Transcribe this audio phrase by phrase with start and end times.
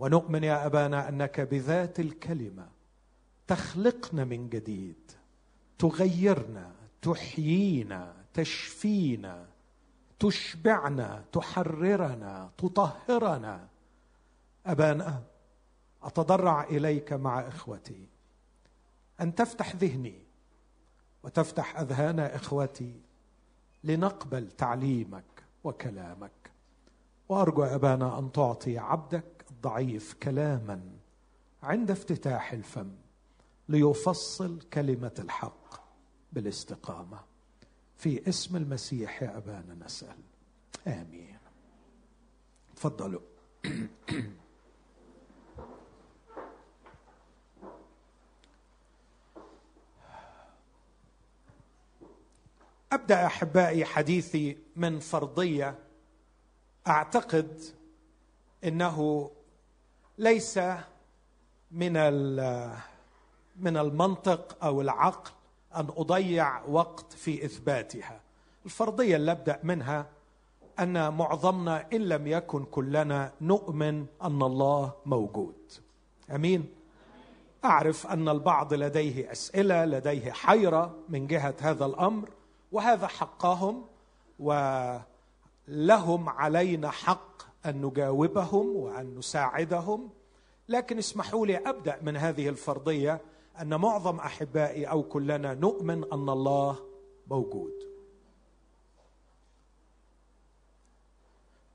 [0.00, 2.68] ونؤمن يا أبانا أنك بذات الكلمة
[3.46, 5.12] تخلقنا من جديد
[5.78, 9.46] تغيرنا تحيينا تشفينا
[10.20, 13.68] تشبعنا تحررنا تطهرنا.
[14.66, 15.22] أبانا
[16.02, 18.08] أتضرع إليك مع إخوتي.
[19.20, 20.22] أن تفتح ذهني
[21.22, 23.00] وتفتح أذهان إخوتي
[23.84, 26.50] لنقبل تعليمك وكلامك.
[27.28, 30.80] وأرجو أبانا أن تعطي عبدك الضعيف كلاما
[31.62, 32.90] عند افتتاح الفم
[33.68, 35.84] ليفصل كلمة الحق
[36.32, 37.20] بالاستقامة.
[37.96, 40.16] في اسم المسيح يا أبانا نسأل.
[40.86, 41.38] آمين.
[42.76, 43.20] تفضلوا.
[52.92, 55.78] أبدأ أحبائي حديثي من فرضية.
[56.86, 57.60] أعتقد
[58.64, 59.30] إنه
[60.20, 60.60] ليس
[61.70, 61.92] من
[63.56, 65.30] من المنطق أو العقل
[65.76, 68.20] أن أضيع وقت في إثباتها.
[68.64, 70.06] الفرضية اللي أبدأ منها
[70.78, 75.72] أن معظمنا إن لم يكن كلنا نؤمن أن الله موجود.
[76.34, 76.68] أمين؟
[77.64, 82.28] أعرف أن البعض لديه أسئلة لديه حيرة من جهة هذا الأمر
[82.72, 83.84] وهذا حقهم
[84.38, 87.29] ولهم علينا حق
[87.66, 90.10] أن نجاوبهم وأن نساعدهم.
[90.68, 93.20] لكن اسمحوا لي أبدأ من هذه الفرضية
[93.60, 96.78] أن معظم أحبائي أو كلنا نؤمن أن الله
[97.30, 97.72] موجود.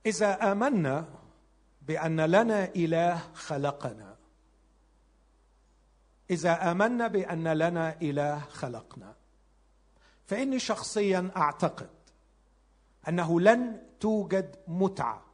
[0.06, 1.06] إذا آمنا
[1.82, 4.16] بأن لنا إله خلقنا
[6.30, 9.14] إذا آمنا بأن لنا إله خلقنا
[10.26, 11.90] فإني شخصيا أعتقد
[13.10, 15.25] أنه لن توجد متعة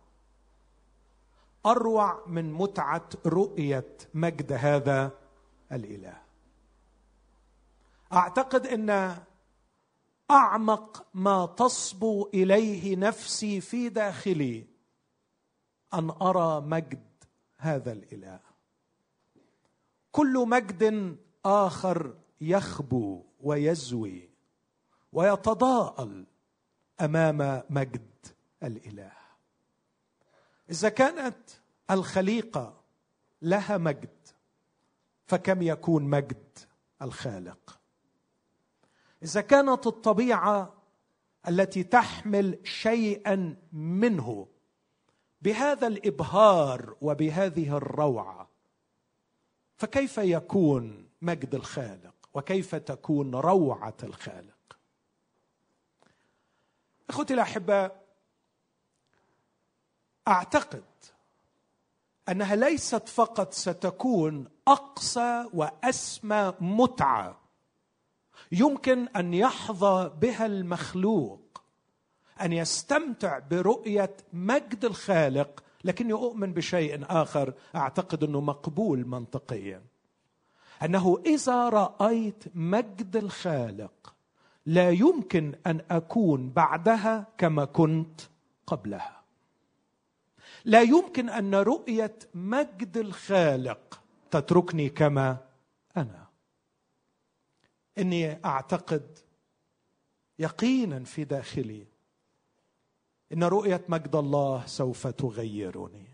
[1.66, 5.12] أروع من متعة رؤية مجد هذا
[5.72, 6.22] الإله.
[8.14, 9.18] أعتقد إن
[10.32, 14.66] أعمق ما تصبو إليه نفسي في داخلي
[15.94, 17.08] أن أرى مجد
[17.58, 18.40] هذا الإله.
[20.12, 24.30] كل مجد آخر يخبو ويزوي
[25.14, 26.26] ويتضاءل
[27.02, 28.10] أمام مجد
[28.64, 29.21] الإله.
[30.70, 31.38] إذا كانت
[31.92, 32.82] الخليقة
[33.42, 34.28] لها مجد
[35.28, 36.60] فكم يكون مجد
[37.02, 37.80] الخالق؟
[39.24, 40.74] إذا كانت الطبيعة
[41.48, 44.48] التي تحمل شيئا منه
[45.42, 48.50] بهذا الإبهار وبهذه الروعة
[49.78, 54.78] فكيف يكون مجد الخالق؟ وكيف تكون روعة الخالق؟
[57.10, 58.01] إخوتي الأحباء
[60.32, 60.84] أعتقد
[62.30, 67.38] أنها ليست فقط ستكون أقصى وأسمى متعة
[68.52, 71.62] يمكن أن يحظى بها المخلوق
[72.42, 79.82] أن يستمتع برؤية مجد الخالق لكني أؤمن بشيء آخر أعتقد أنه مقبول منطقيا.
[80.84, 84.14] أنه إذا رأيت مجد الخالق
[84.66, 88.22] لا يمكن أن أكون بعدها كما كنت
[88.68, 89.21] قبلها.
[90.66, 94.02] لا يمكن أن رؤية مجد الخالق
[94.32, 95.38] تتركني كما
[95.98, 96.28] أنا.
[97.98, 99.18] إني أعتقد
[100.40, 101.86] يقينا في داخلي
[103.34, 106.08] إن رؤية مجد الله سوف تغيرني.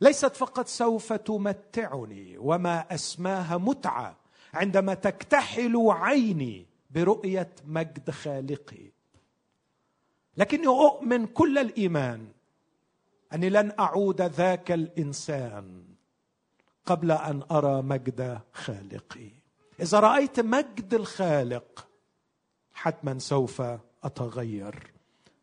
[0.00, 4.16] ليست فقط سوف تمتعني وما أسماها متعة
[4.54, 8.90] عندما تكتحل عيني برؤية مجد خالقي.
[10.36, 12.28] لكني أؤمن كل الإيمان
[13.34, 15.84] أني لن أعود ذاك الإنسان
[16.86, 19.30] قبل أن أرى مجد خالقي.
[19.80, 21.88] إذا رأيت مجد الخالق
[22.72, 23.62] حتما سوف
[24.04, 24.92] أتغير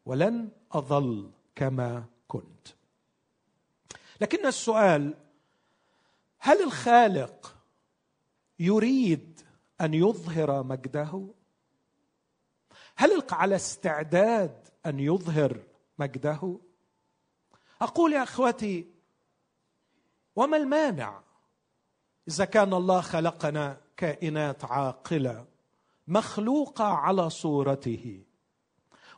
[0.06, 2.68] ولن أظل كما كنت.
[4.22, 5.14] لكن السؤال
[6.40, 7.56] هل الخالق
[8.60, 9.42] يريد
[9.82, 11.28] أن يظهر مجده؟
[12.96, 15.60] هل على استعداد أن يظهر
[16.00, 16.60] مجده؟
[17.82, 18.88] أقول يا أخوتي
[20.36, 21.22] وما المانع
[22.28, 25.46] إذا كان الله خلقنا كائنات عاقلة
[26.08, 28.24] مخلوقة على صورته؟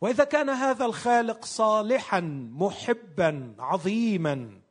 [0.02, 2.20] وإذا كان هذا الخالق صالحا
[2.52, 4.62] محبا عظيما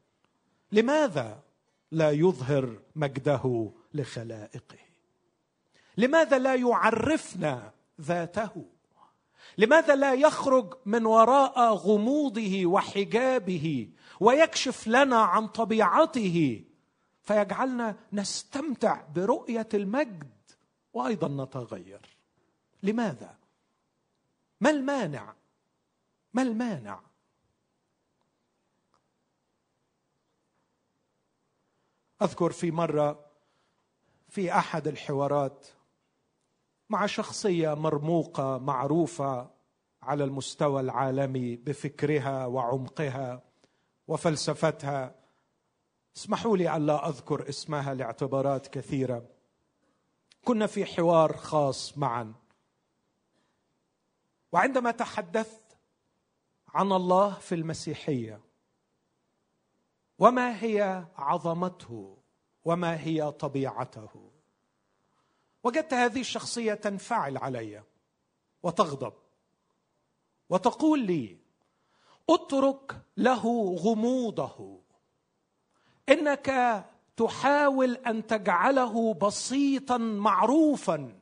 [0.73, 1.43] لماذا
[1.91, 4.79] لا يظهر مجده لخلائقه؟
[5.97, 8.65] لماذا لا يعرفنا ذاته؟
[9.59, 13.91] لماذا لا يخرج من وراء غموضه وحجابه
[14.21, 16.65] ويكشف لنا عن طبيعته؟
[17.23, 20.33] فيجعلنا نستمتع برؤية المجد
[20.93, 22.01] وأيضا نتغير.
[22.83, 23.39] لماذا؟
[24.61, 25.35] ما المانع؟
[26.35, 27.01] ما المانع؟
[32.23, 33.31] أذكر في مرة
[34.29, 35.67] في أحد الحوارات
[36.91, 39.51] مع شخصية مرموقة معروفة
[40.03, 43.43] على المستوى العالمي بفكرها وعمقها
[44.09, 45.15] وفلسفتها.
[46.17, 49.27] اسمحوا لي الا أذكر اسمها لاعتبارات كثيرة.
[50.45, 52.35] كنا في حوار خاص معا.
[54.53, 55.77] وعندما تحدثت
[56.69, 58.41] عن الله في المسيحية
[60.19, 62.19] وما هي عظمته
[62.65, 64.30] وما هي طبيعته
[65.65, 67.83] وجدت هذه الشخصية تنفعل علي
[68.63, 69.13] وتغضب
[70.51, 71.37] وتقول لي
[72.31, 74.81] اترك له غموضه.
[76.09, 76.85] إنك
[77.17, 81.21] تحاول أن تجعله بسيطا معروفا.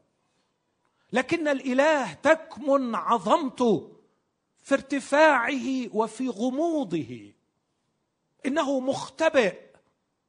[1.13, 3.93] لكن الإله تكمن عظمته
[4.63, 7.33] في ارتفاعه وفي غموضه.
[8.47, 9.61] إنه مختبئ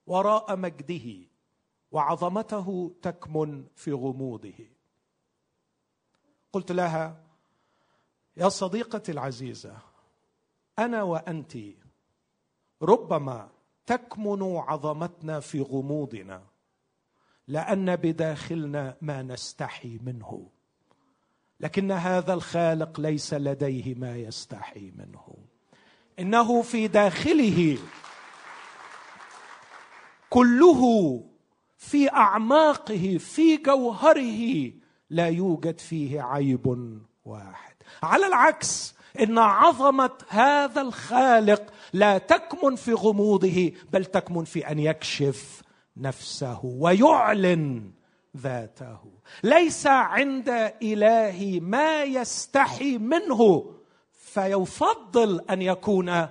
[0.08, 1.29] وراء مجده.
[1.92, 4.68] وعظمته تكمن في غموضه.
[6.54, 7.24] قلت لها
[8.38, 9.78] يا صديقتي العزيزة
[10.80, 11.58] أنا وأنت
[12.82, 13.50] ربما
[13.86, 16.44] تكمن عظمتنا في غموضنا
[17.48, 20.50] لأن بداخلنا ما نستحي منه.
[21.60, 25.38] لكن هذا الخالق ليس لديه ما يستحي منه.
[26.20, 27.78] إنه في داخله
[30.30, 31.24] كله
[31.80, 34.72] في أعماقه في جوهره
[35.10, 37.76] لا يوجد فيه عيب واحد.
[38.04, 45.62] على العكس إن عظمة هذا الخالق لا تكمن في غموضه بل تكمن في أن يكشف
[45.98, 47.92] نفسه ويعلن
[48.38, 49.00] ذاته.
[49.44, 50.50] ليس عند
[50.82, 53.72] إلهي ما يستحي منه
[54.12, 56.28] فيفضل أن يكون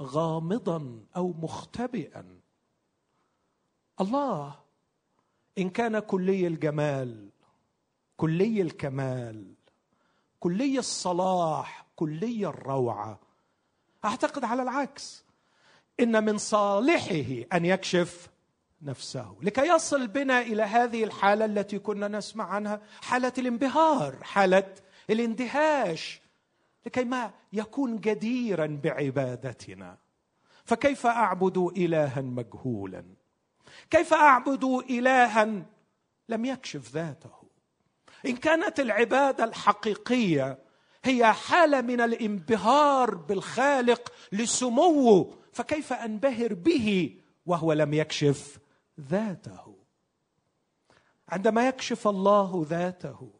[0.00, 2.40] غامضا أو مختبئا.
[4.00, 4.61] الله
[5.58, 7.28] إن كان كلي الجمال
[8.16, 9.54] كلي الكمال
[10.40, 13.20] كلي الصلاح كلي الروعة.
[14.04, 15.24] أعتقد على العكس.
[16.00, 18.30] إن من صالحه أن يكشف
[18.82, 19.36] نفسه.
[19.42, 24.74] لكي يصل بنا إلى هذه الحالة التي كنا نسمع عنها حالة الانبهار حالة
[25.10, 26.20] الاندهاش.
[26.86, 29.98] لكي ما يكون جديرا بعبادتنا.
[30.64, 33.04] فكيف أعبد الها مجهولا؟
[33.90, 35.66] كيف أعبد إلها؟
[36.28, 37.42] لم يكشف ذاته.
[38.26, 40.58] إن كانت العبادة الحقيقية
[41.04, 48.58] هي حالة من الانبهار بالخالق لسموه فكيف أنبهر به وهو لم يكشف
[49.00, 49.76] ذاته؟
[51.28, 53.30] عندما يكشف الله ذاته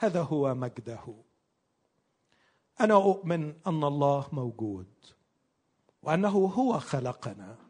[0.00, 1.14] هذا هو مجده.
[2.80, 4.94] أنا أؤمن أن الله موجود
[6.02, 7.69] وأنه هو خلقنا.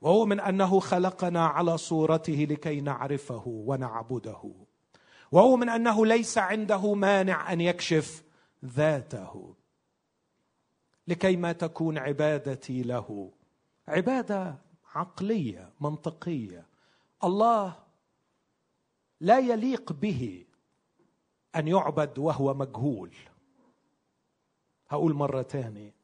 [0.00, 4.52] واؤمن أنه خلقنا على صورته لكي نعرفه ونعبده.
[5.32, 8.22] واؤمن أنه ليس عنده مانع أن يكشف
[8.64, 9.54] ذاته.
[11.08, 13.30] لكي ما تكون عبادتي له.
[13.88, 14.58] عبادة
[14.94, 16.66] عقلية منطقية.
[17.24, 17.76] الله
[19.20, 20.44] لا يليق به
[21.56, 23.14] أن يعبد وهو مجهول.
[24.88, 25.94] هقول مرة ثانية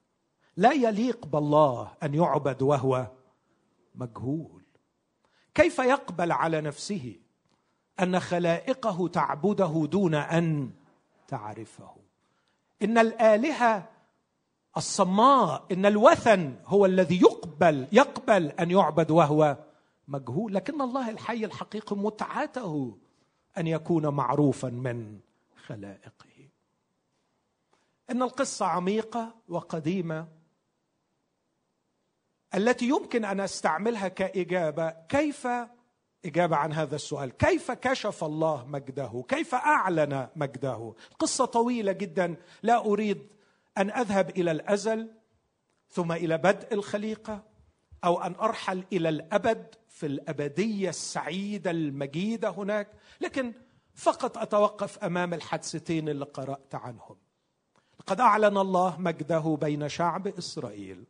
[0.56, 3.10] لا يليق بالله أن يعبد وهو
[3.96, 4.62] مجهول.
[5.54, 7.16] كيف يقبل على نفسه
[8.00, 10.70] أن خلائقه تعبده دون أن
[11.28, 11.96] تعرفه؟
[12.82, 13.88] إن الآلهة
[14.76, 19.56] الصماء إن الوثن هو الذي يقبل يقبل أن يعبد وهو
[20.08, 20.54] مجهول.
[20.54, 22.98] لكن الله الحي الحقيقي متعته
[23.58, 25.20] أن يكون معروفا من
[25.66, 26.48] خلائقه.
[28.10, 30.35] إن القصة عميقة وقديمة
[32.56, 35.48] التي يمكن أن أستعملها كإجابة كيف
[36.24, 42.84] إجابة عن هذا السؤال؟ كيف كشف الله مجده؟ كيف أعلن مجده؟ قصة طويلة جدا لا
[42.84, 43.26] أريد
[43.78, 45.10] أن أذهب إلى الأزل
[45.90, 47.44] ثم إلى بدء الخليقة
[48.04, 52.88] أو أن أرحل إلى الأبد في الأبدية السعيدة المجيدة هناك
[53.20, 53.52] لكن
[53.94, 57.16] فقط أتوقف أمام الحادثتين اللي قرأت عنهم.
[58.06, 61.04] قد أعلن الله مجده بين شعب إسرائيل.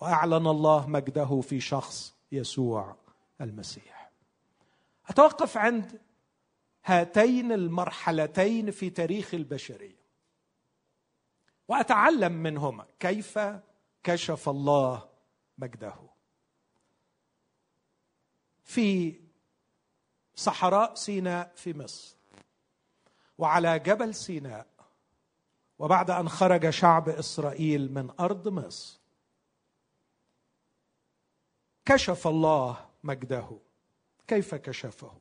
[0.00, 2.96] وأعلن الله مجده في شخص يسوع
[3.40, 4.10] المسيح.
[5.06, 6.00] أتوقف عند
[6.84, 10.00] هاتين المرحلتين في تاريخ البشرية.
[11.68, 13.38] وأتعلم منهما كيف
[14.02, 15.08] كشف الله
[15.58, 15.94] مجده.
[18.64, 19.20] في
[20.34, 22.16] صحراء سيناء في مصر
[23.38, 24.66] وعلى جبل سيناء
[25.78, 28.99] وبعد أن خرج شعب إسرائيل من أرض مصر
[31.90, 33.58] كشف الله مجده.
[34.28, 35.12] كيف كشفه؟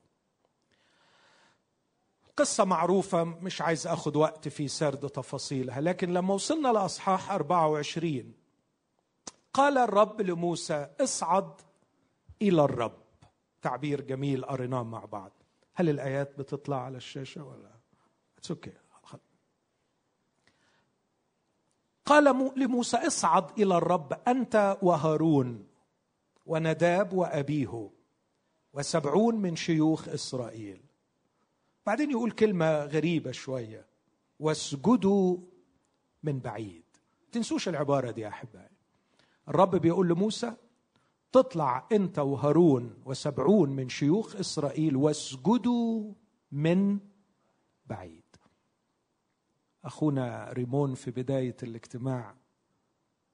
[2.38, 8.34] قصة معروفة مش عايز أخذ وقت في سرد تفاصيلها لكن لما وصلنا لأصحاح 24
[9.54, 11.62] قال الرب لموسى اصعد
[12.42, 13.02] إلى الرب.
[13.62, 15.32] تعبير جميل قريناه مع بعض.
[15.74, 17.72] هل الآيات بتطلع على الشاشة ولا؟
[18.38, 18.74] it's okay
[22.06, 25.69] قال لموسى اصعد إلى الرب أنت وهارون.
[26.50, 27.89] ونداب وأبيه
[28.74, 30.82] وسبعون من شيوخ إسرائيل.
[31.86, 33.86] بعدين يقول كلمة غريبة شوية
[34.39, 35.38] واسجدوا
[36.24, 36.84] من بعيد.
[37.32, 38.70] تنسوش العبارة دي يا أحبائي.
[39.48, 40.53] الرب بيقول لموسى
[41.32, 46.13] تطلع أنت وهارون وسبعون من شيوخ إسرائيل واسجدوا
[46.51, 47.00] من
[47.86, 48.24] بعيد.
[49.86, 52.36] أخونا ريمون في بداية الاجتماع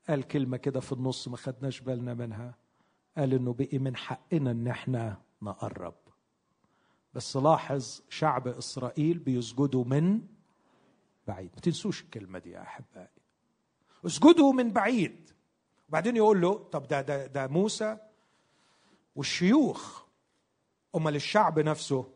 [0.10, 2.64] قال كلمة كده في النص ما خدناش بالنا منها.
[3.17, 5.93] قال إنه بقي من حقنا إن إحنا نقرب.
[7.13, 10.22] بس لاحظ شعب إسرائيل بيسجدوا من
[11.27, 11.51] بعيد.
[11.55, 13.07] ما تنسوش الكلمة دي يا أحبائي.
[14.05, 15.31] اسجدوا من بعيد.
[15.89, 17.98] وبعدين يقول له طب ده ده ده موسى
[19.15, 20.03] والشيوخ.
[20.95, 22.12] أمال الشعب نفسه؟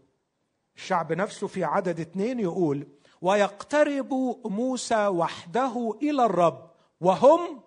[0.76, 2.88] الشعب نفسه في عدد اثنين يقول
[3.22, 4.14] ويقترب
[4.46, 6.72] موسى وحده إلى الرب.
[7.02, 7.62] وهم؟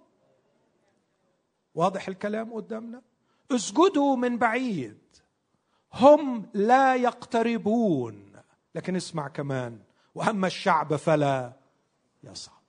[1.75, 3.03] واضح الكلام قدامنا؟
[3.51, 4.99] اسجدوا من بعيد.
[5.93, 8.33] هم لا يقتربون.
[8.75, 9.79] لكن اسمع كمان
[10.15, 11.53] وأما الشعب فلا
[12.25, 12.63] يصعد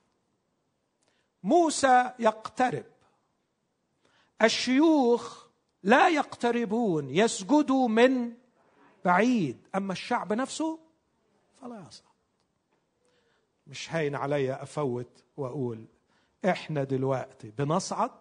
[1.44, 2.86] موسى يقترب.
[4.42, 5.48] الشيوخ
[5.84, 8.34] لا يقتربون يسجدوا من
[9.06, 9.68] بعيد.
[9.76, 10.80] أما الشعب نفسه
[11.62, 12.14] فلا يصعد
[13.68, 15.86] مش هين علي أفوت وأقول
[16.46, 18.12] إحنا دلوقتي بنصعد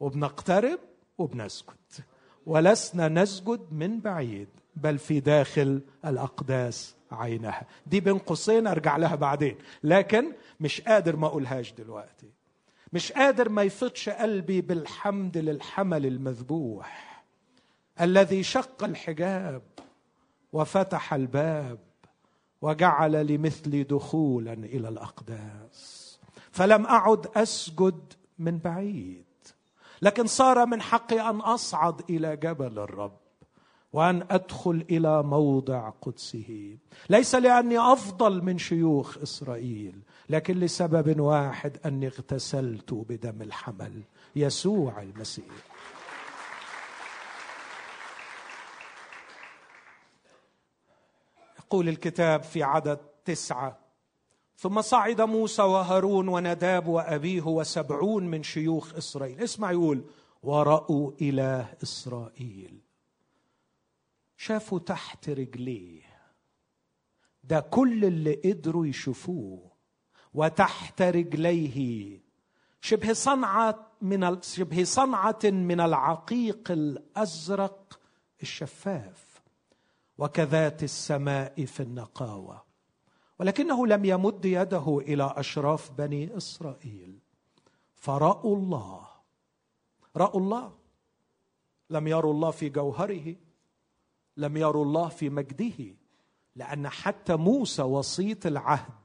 [0.00, 0.78] وبنقترب
[1.20, 2.04] وبنسكت.
[2.46, 7.66] ولسنا نسجد من بعيد بل في داخل الأقداس عينها.
[7.86, 9.56] دي بين قوسين أرجع لها بعدين.
[9.82, 12.30] لكن مش قادر ما أقولهاش دلوقتي.
[12.92, 17.24] مش قادر ما يفضش قلبي بالحمد للحمل المذبوح.
[18.00, 19.62] الذي شق الحجاب
[20.52, 21.78] وفتح الباب
[22.62, 26.18] وجعل لمثلي دخولا إلى الأقداس.
[26.50, 29.29] فلم أعد أسجد من بعيد.
[30.02, 33.16] لكن صار من حقي أن أصعد إلى جبل الرب
[33.92, 36.78] وأن أدخل إلى موضع قدسه.
[37.10, 44.02] ليس لأني أفضل من شيوخ إسرائيل لكن لسبب واحد أني اغتسلت بدم الحمل
[44.36, 45.44] يسوع المسيح.
[51.58, 53.89] يقول الكتاب في عدد تسعة
[54.60, 59.40] ثم صعد موسى وهارون ونداب وأبيه وسبعون من شيوخ إسرائيل.
[59.40, 60.04] اسمع يقول
[60.42, 62.80] ورأوا إله إسرائيل.
[64.36, 66.02] شافوا تحت رجليه.
[67.44, 69.70] ده كل اللي قدروا يشوفوه.
[70.34, 72.20] وتحت رجليه
[72.80, 78.00] شبه صنعة من شبه صنعة من العقيق الأزرق
[78.42, 79.42] الشفاف.
[80.18, 82.69] وكذات السماء في النقاوة.
[83.40, 87.18] ولكنه لم يمد يده إلى أشراف بني إسرائيل.
[87.94, 89.00] فرأوا الله.
[90.16, 90.72] رأوا الله.
[91.90, 93.36] لم يروا الله في جوهره.
[94.36, 95.94] لم يروا الله في مجده.
[96.56, 99.00] لأن حتى موسى وسيط العهد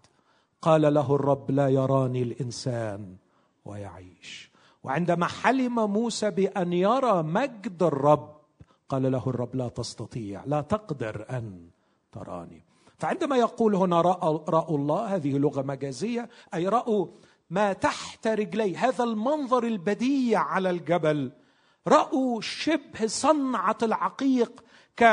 [0.62, 3.16] قال له الرب لا يراني الإنسان
[3.66, 4.52] ويعيش.
[4.84, 8.36] وعندما حلم موسى بأن يرى مجد الرب
[8.90, 10.44] قال له الرب لا تستطيع.
[10.46, 11.70] لا تقدر أن
[12.12, 12.75] تراني.
[12.98, 17.08] فعندما يقول هنا رأوا, رأوا الله هذه لغة مجازية أي رأوا
[17.50, 21.32] ما تحت رجلي هذا المنظر البديع على الجبل.
[21.88, 24.64] رأوا شبه صنعة العقيق
[24.98, 25.04] ك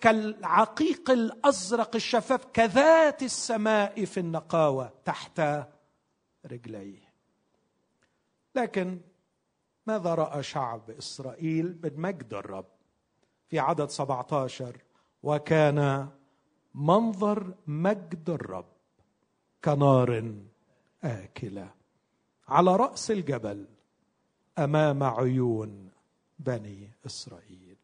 [0.00, 5.42] كالعقيق الأزرق الشفاف كذات السماء في النقاوة تحت
[6.46, 7.12] رجليه
[8.54, 9.00] لكن
[9.86, 12.66] ماذا رأى شعب إسرائيل؟ من مجد الرب.
[13.48, 14.76] في عدد 17
[15.22, 16.08] وكان
[16.74, 18.66] منظر مجد الرب
[19.64, 20.34] كنار
[21.04, 21.70] آكلة.
[22.48, 23.66] على رأس الجبل
[24.58, 25.90] أمام عيون
[26.38, 27.76] بني إسرائيل.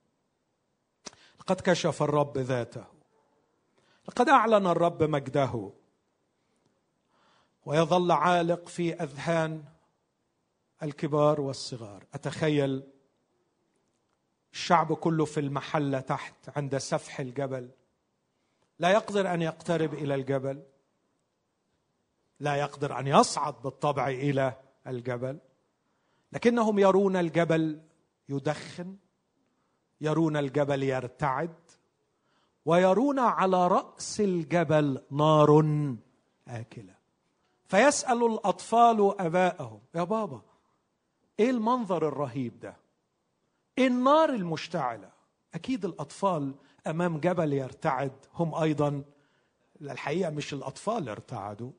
[1.41, 2.85] لقد كشف الرب ذاته.
[4.09, 5.71] لقد أعلن الرب مجده.
[7.67, 9.65] ويظل عالق في أذهان
[10.83, 12.05] الكبار والصغار.
[12.15, 12.83] أتخيل
[14.53, 17.71] الشعب كله في المحلة تحت عند سفح الجبل.
[18.79, 20.63] لا يقدر أن يقترب إلى الجبل.
[22.41, 25.39] لا يقدر أن يصعد بالطبع إلى الجبل.
[26.33, 27.81] لكنهم يرون الجبل
[28.29, 28.97] يدخن
[30.01, 31.55] يرون الجبل يرتعد
[32.65, 35.61] ويرون على رأس الجبل نار
[36.49, 36.95] آكلة.
[37.69, 40.43] فيسأل الأطفال آباءهم يا بابا
[41.41, 42.77] إيه المنظر الرهيب ده؟
[43.87, 45.11] النار المشتعلة.
[45.55, 46.55] أكيد الأطفال
[46.87, 48.13] أمام جبل يرتعد.
[48.35, 49.03] هم أيضا
[49.81, 51.71] الحقيقة مش الأطفال ارتعدوا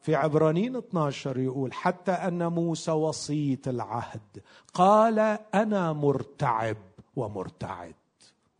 [0.00, 4.42] في عبرانيين 12 يقول حتى أن موسى وسيط العهد.
[4.74, 5.18] قال
[5.54, 6.76] أنا مرتعب
[7.16, 7.94] ومرتعد.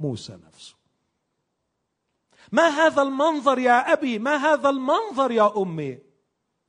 [0.01, 0.75] موسى نفسه.
[2.53, 5.99] ما هذا المنظر يا أبي؟ ما هذا المنظر يا أمي؟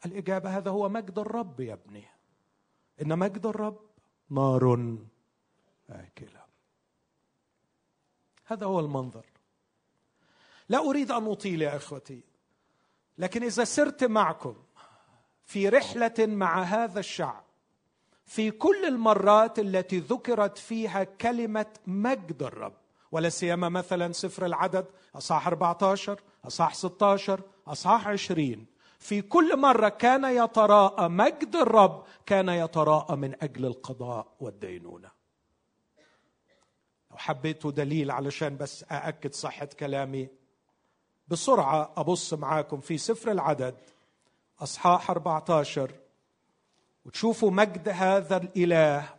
[0.06, 2.04] الإجابة هذا هو مجد الرب يا ابني.
[3.02, 3.80] إن مجد الرب
[4.30, 4.98] نار
[5.90, 6.42] آكلة.
[8.46, 9.26] هذا هو المنظر.
[10.70, 12.24] لا أريد أن أطيل يا إخوتي
[13.18, 14.56] لكن إذا سرت معكم
[15.46, 17.44] في رحلة مع هذا الشعب
[18.26, 22.74] في كل المرات التي ذكرت فيها كلمة مجد الرب
[23.12, 28.66] ولا سيما مثلا سفر العدد أصحاح 14 أصحاح 16 أصحاح 20
[29.00, 35.17] في كل مرة كان يتراءى مجد الرب كان يتراءى من أجل القضاء والدينونة.
[37.18, 40.28] لو حبيتوا دليل علشان بس أأكد صحة كلامي.
[41.28, 43.76] بسرعة أبص معاكم في سفر العدد
[44.60, 45.92] أصحاح 14
[47.06, 49.10] وتشوفوا مجد هذا الإله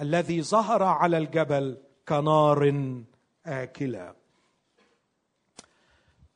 [0.00, 2.92] الذي ظهر على الجبل كنار
[3.46, 4.14] آكلة.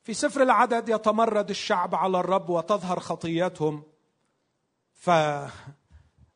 [0.03, 3.83] في سفر العدد يتمرد الشعب على الرب وتظهر خطيتهم.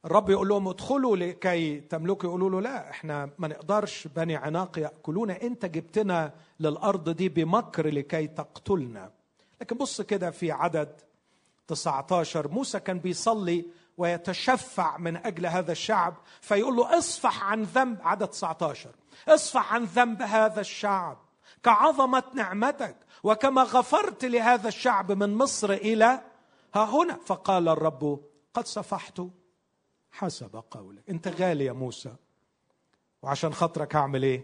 [0.03, 2.29] فالرب يقول لهم ادخلوا لكي تملكوا.
[2.29, 5.31] يقولوا له لا إحنا ما نقدرش بني عناق يأكلون.
[5.31, 9.11] أنت جبتنا للأرض دي بمكر لكي تقتلنا.
[9.61, 11.01] لكن بص كده في عدد
[11.67, 13.65] 19 موسى كان بيصلي
[13.97, 17.97] ويتشفع من أجل هذا الشعب فيقول له اصفح عن ذنب.
[18.01, 18.89] عدد 19
[19.27, 21.17] اصفح عن ذنب هذا الشعب
[21.63, 26.21] كعظمة نعمتك وكما غفرت لهذا الشعب من مصر إلى
[26.75, 27.19] ها هنا.
[27.25, 28.19] فقال الرب
[28.53, 29.21] قد صفحت
[30.11, 31.09] حسب قولك.
[31.09, 32.15] انت غالي يا موسى.
[33.21, 34.43] وعشان خاطرك هعمل إيه؟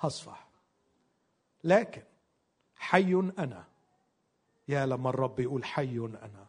[0.00, 0.48] هصفح.
[1.64, 2.02] لكن
[2.76, 3.64] حي أنا.
[4.68, 6.46] يا لما الرب يقول حي أنا.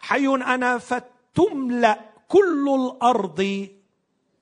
[0.00, 3.68] حي أنا فتملأ كل الأرض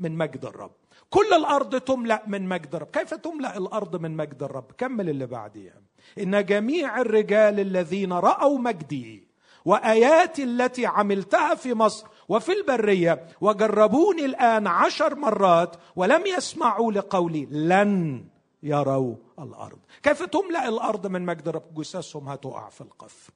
[0.01, 0.73] من مجد الرب.
[1.11, 2.91] كل الأرض تملأ من مجد الرب.
[2.91, 5.83] كيف تملأ الأرض من مجد الرب؟ كمل اللي بعديها
[6.19, 9.27] إن جميع الرجال الذين رأوا مجدي
[9.65, 18.25] وآياتي التي عملتها في مصر وفي البرية وجربوني الآن عشر مرات ولم يسمعوا لقولي لن
[18.63, 19.79] يروا الأرض.
[20.03, 23.33] كيف تملأ الأرض من مجد الرب جثثهم هتقع في القفر.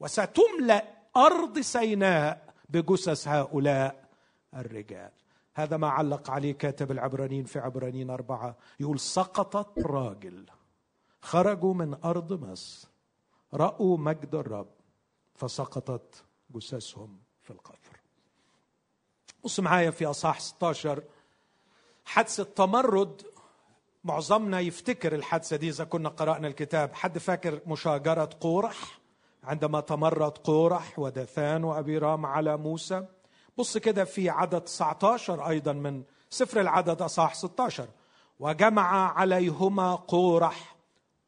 [0.00, 0.84] وستملأ
[1.16, 4.04] أرض سيناء بجثث هؤلاء
[4.54, 5.10] الرجال.
[5.54, 8.56] هذا ما علق عليه كاتب العبرانيين في عبرانيين أربعة.
[8.80, 10.46] يقول سقطت راجل
[11.22, 12.88] خرجوا من أرض مصر
[13.54, 14.68] رأوا مجد الرب
[15.34, 17.89] فسقطت جثثهم في القفر.
[19.44, 21.02] بص معايا في أصحاح 16
[22.04, 23.22] حادثة تمرد
[24.04, 26.94] معظمنا يفتكر الحادثة دي إذا كنا قرأنا الكتاب.
[26.94, 29.00] حد فاكر مشاجرة قورح؟
[29.44, 33.06] عندما تمرد قورح ودثان وأبيرام على موسى.
[33.58, 37.88] بص كده في عدد 19 أيضا من سفر العدد أصحاح 16
[38.40, 40.76] وجمع عليهما قورح.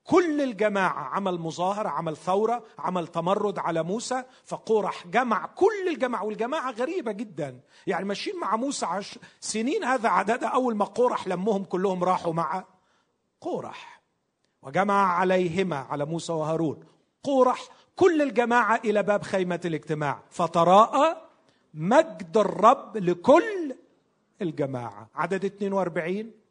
[0.05, 6.71] كل الجماعة عمل مظاهرة عمل ثورة عمل تمرد على موسى فقورح جمع كل الجماعة والجماعة
[6.71, 7.61] غريبة جدا.
[7.87, 12.65] يعني ماشيين مع موسى عش سنين هذا عددها أول ما قورح لمهم كلهم راحوا مع
[13.41, 14.03] قورح
[14.63, 16.85] وجمع عليهما على موسى وهارون.
[17.23, 20.23] قورح كل الجماعة إلى باب خيمة الاجتماع.
[20.31, 21.17] فتراءى
[21.75, 23.75] مجد الرب لكل
[24.43, 25.09] الجماعة.
[25.15, 26.42] عدد 42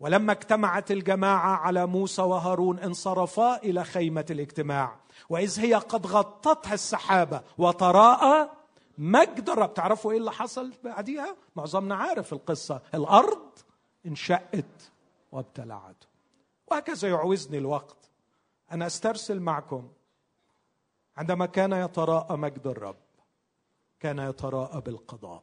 [0.00, 4.96] ولما اجتمعت الجماعة على موسى وهارون انصرفا إلى خيمة الاجتماع.
[5.28, 8.50] وإذ هي قد غطتها السحابة وتراءى
[8.98, 9.74] مجد الرب.
[9.74, 12.82] تعرفوا إيه اللي حصل بعديها؟ معظمنا عارف القصة.
[12.94, 13.58] الأرض
[14.06, 14.92] انشقت
[15.32, 16.06] وابتلعته
[16.66, 18.10] وهكذا يعوزني الوقت.
[18.72, 19.88] أنا أسترسل معكم.
[21.16, 22.96] عندما كان يتراءى مجد الرب
[24.00, 25.42] كان يتراءى بالقضاء.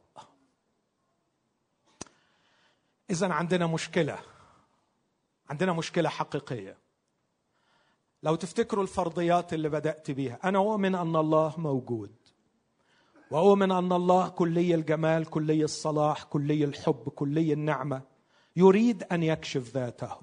[3.10, 4.18] اذا عندنا مشكلة.
[5.52, 6.78] عندنا مشكلة حقيقية.
[8.22, 12.14] لو تفتكروا الفرضيات اللي بدأت بيها أنا أؤمن أن الله موجود
[13.30, 18.02] وأؤمن أن الله كلي الجمال كلي الصلاح كلي الحب كلي النعمة
[18.56, 20.16] يريد أن يكشف ذاته.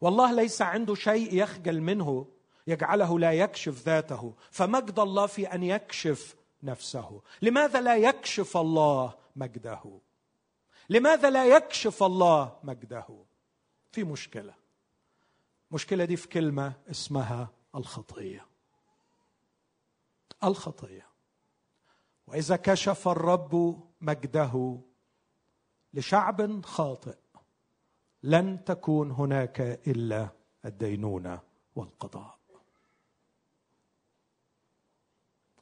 [0.00, 2.26] والله ليس عنده شيء يخجل منه
[2.66, 4.34] يجعله لا يكشف ذاته.
[4.50, 10.00] فمجد الله في أن يكشف نفسه؟ لماذا لا يكشف الله مجده؟
[10.90, 13.25] لماذا لا يكشف الله مجده؟
[13.96, 14.54] في مشكلة.
[15.70, 18.46] المشكلة دي في كلمة اسمها الخطية.
[20.44, 21.06] الخطية.
[22.26, 24.80] وإذا كشف الرب مجده
[25.94, 27.16] لشعب خاطئ
[28.22, 30.28] لن تكون هناك إلا
[30.64, 31.40] الدينونة
[31.76, 32.38] والقضاء.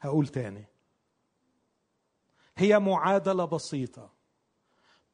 [0.01, 0.65] هقول تاني.
[2.57, 4.11] هي معادلة بسيطة.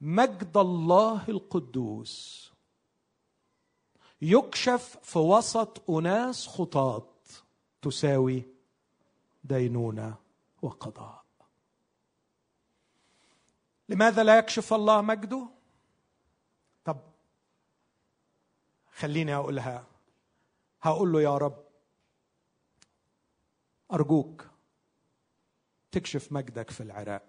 [0.00, 2.49] مجد الله القدوس
[4.22, 7.06] يكشف في وسط أناس خطاة
[7.82, 8.42] تساوي
[9.44, 10.14] دينونة
[10.62, 11.24] وقضاء.
[13.88, 15.48] لماذا لا يكشف الله مجده؟
[16.84, 16.98] طب
[18.92, 19.84] خليني اقولها
[20.82, 21.64] هقول له يا رب
[23.92, 24.46] أرجوك
[25.92, 27.22] تكشف مجدك في العراق.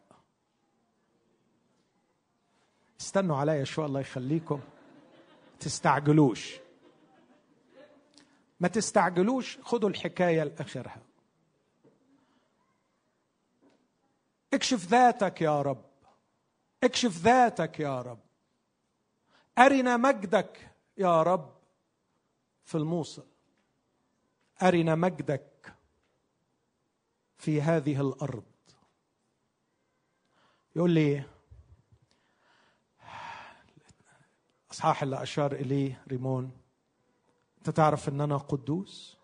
[3.02, 4.62] استنوا عليا شوي الله يخليكم.
[5.60, 6.60] تستعجلوش.
[8.62, 11.02] ما تستعجلوش خدوا الحكاية لآخرها.
[14.54, 15.86] اكشف ذاتك يا رب.
[16.84, 18.20] اكشف ذاتك يا رب.
[19.58, 21.54] أرنا مجدك يا رب
[22.66, 23.26] في الموصل.
[24.62, 25.74] أرنا مجدك
[27.38, 28.44] في هذه الأرض.
[30.76, 31.24] يقول لي
[34.72, 36.61] أصحاح اللي اشار إليه ريمون.
[37.62, 39.18] انت تعرف ان أنا قدوس؟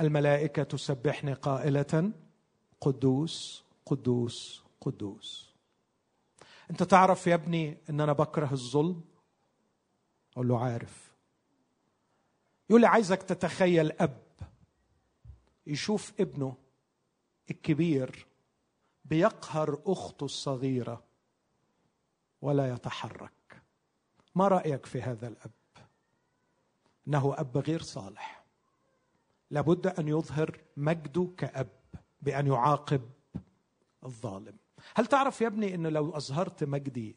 [0.00, 2.12] الملائكة تسبحني قائلة
[2.80, 5.54] قدوس قدوس قدوس.
[6.70, 9.04] أنت تعرف يا ابني ان أنا بكره الظلم؟
[10.32, 11.12] أقول له عارف.
[12.70, 14.22] يقول لي عايزك تتخيل أب
[15.66, 16.56] يشوف ابنه
[17.50, 18.26] الكبير
[19.04, 21.04] بيقهر أخته الصغيرة
[22.42, 23.62] ولا يتحرك.
[24.34, 25.57] ما رأيك في هذا الأب؟
[27.08, 28.44] إنه أب غير صالح.
[29.50, 31.68] لابد أن يظهر مجده كأب
[32.22, 33.10] بأن يعاقب
[34.04, 34.56] الظالم.
[34.94, 37.16] هل تعرف يا ابني إن لو أظهرت مجدي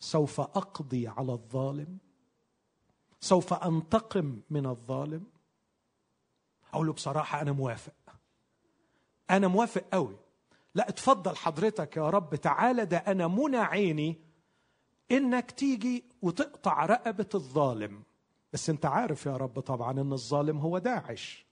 [0.00, 1.98] سوف أقضي على الظالم؟
[3.20, 5.26] سوف أنتقم من الظالم؟
[6.74, 7.92] أقول له بصراحة أنا موافق.
[9.30, 10.16] أنا موافق قوي
[10.74, 14.20] لا اتفضل حضرتك يا رب تعالى ده أنا منى عيني
[15.10, 18.02] إنك تيجي وتقطع رقبة الظالم.
[18.56, 21.46] بس انت عارف يا رب طبعا إن الظالم هو داعش.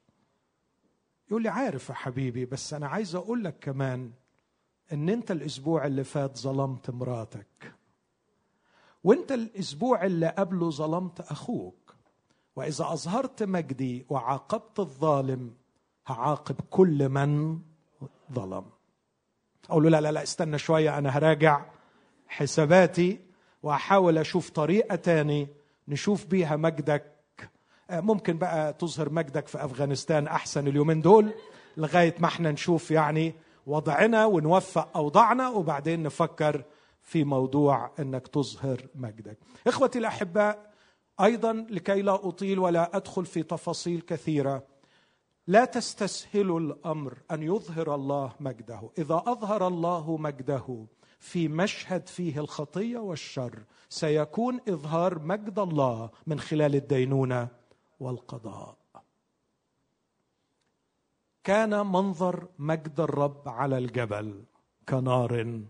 [1.30, 4.12] يقول لي عارف يا حبيبي بس أنا عايز أقول لك كمان
[4.92, 7.74] إن أنت الأسبوع اللي فات ظلمت مراتك.
[9.04, 11.94] وأنت الأسبوع اللي قبله ظلمت أخوك.
[12.56, 15.54] وإذا أظهرت مجدي وعاقبت الظالم
[16.06, 17.60] هعاقب كل من
[18.32, 18.64] ظلم.
[19.70, 21.64] أقول له لا لا لا استنى شوية أنا هراجع
[22.28, 23.20] حساباتي
[23.62, 27.14] وأحاول أشوف طريقة تاني نشوف بيها مجدك
[27.90, 31.32] آه، ممكن بقى تظهر مجدك في أفغانستان أحسن اليومين دول
[31.76, 33.34] لغاية ما إحنا نشوف يعني
[33.66, 36.64] وضعنا ونوفق أوضاعنا وبعدين نفكر
[37.02, 39.38] في موضوع إنك تظهر مجدك.
[39.66, 40.70] إخوتي الأحباء
[41.20, 44.62] أيضا لكي لا أطيل ولا أدخل في تفاصيل كثيرة
[45.46, 50.86] لا تستسهلوا الأمر أن يظهر الله مجده، إذا أظهر الله مجده
[51.24, 53.64] في مشهد فيه الخطية والشر.
[53.88, 57.48] سيكون إظهار مجد الله من خلال الدينونة
[58.00, 58.76] والقضاء.
[61.44, 64.44] كان منظر مجد الرب على الجبل
[64.88, 65.62] كنار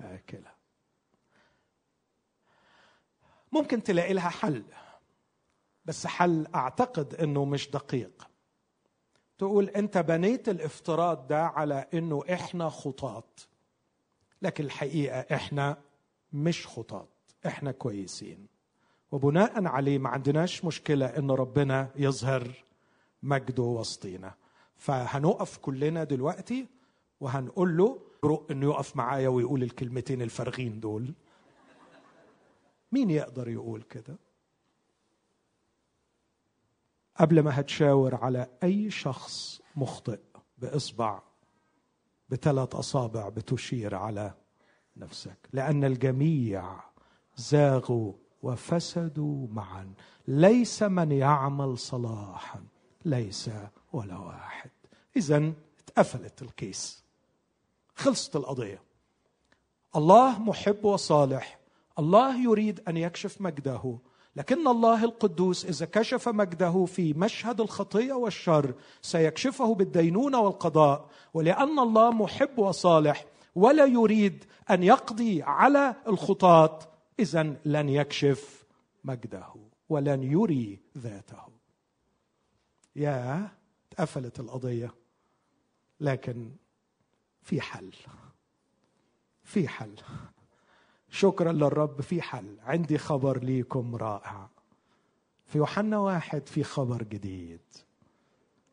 [0.00, 0.50] آكلة.
[3.52, 4.64] ممكن تلاقي لها حل
[5.84, 8.28] بس حل أعتقد أنه مش دقيق.
[9.38, 13.49] تقول أنت بنيت الافتراض ده على أنه إحنا خطاط
[14.42, 15.76] لكن الحقيقة إحنا
[16.32, 17.08] مش خطاط
[17.46, 18.46] إحنا كويسين.
[19.12, 22.64] وبناء عليه ما عندناش مشكلة أن ربنا يظهر
[23.22, 24.34] مجده وسطينا.
[24.76, 26.66] فهنقف كلنا دلوقتي
[27.20, 31.14] وهنقول له رق إنه يقف معايا ويقول الكلمتين الفارغين دول.
[32.92, 34.16] مين يقدر يقول كده؟
[37.16, 40.20] قبل ما هتشاور على أي شخص مخطئ
[40.58, 41.22] بإصبع
[42.30, 44.34] بثلاث أصابع بتشير على
[44.96, 45.48] نفسك.
[45.52, 46.80] لأن الجميع
[47.36, 48.12] زاغوا
[48.42, 49.92] وفسدوا معا.
[50.28, 52.64] ليس من يعمل صلاحا
[53.04, 53.50] ليس
[53.92, 54.70] ولا واحد.
[55.16, 57.04] اذا اتقفلت الكيس.
[57.94, 58.82] خلصت القضية.
[59.96, 61.58] الله محب وصالح.
[61.98, 63.98] الله يريد أن يكشف مجده.
[64.36, 72.10] لكن الله القدوس إذا كشف مجده في مشهد الخطيه والشر سيكشفه بالدينونة والقضاء ولأن الله
[72.10, 76.78] محب وصالح ولا يريد أن يقضي على الخطاة
[77.18, 78.64] اذا لن يكشف
[79.04, 79.54] مجده
[79.88, 81.42] ولن يري ذاته.
[82.96, 83.48] يا
[83.92, 84.94] اتقفلت القضية
[86.00, 86.50] لكن
[87.42, 87.92] في حل
[89.44, 89.94] في حل.
[91.10, 92.56] شكرا للرب في حل.
[92.62, 94.48] عندي خبر ليكم رائع.
[95.46, 97.60] في يوحنا واحد في خبر جديد.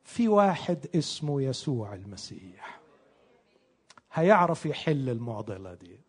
[0.04, 2.80] في واحد اسمه يسوع المسيح.
[4.13, 6.00] هيعرف يحل المعضلة دي.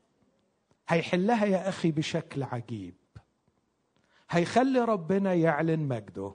[0.88, 2.94] هيحلها يا أخي بشكل عجيب.
[4.30, 6.34] هيخلي ربنا يعلن مجده.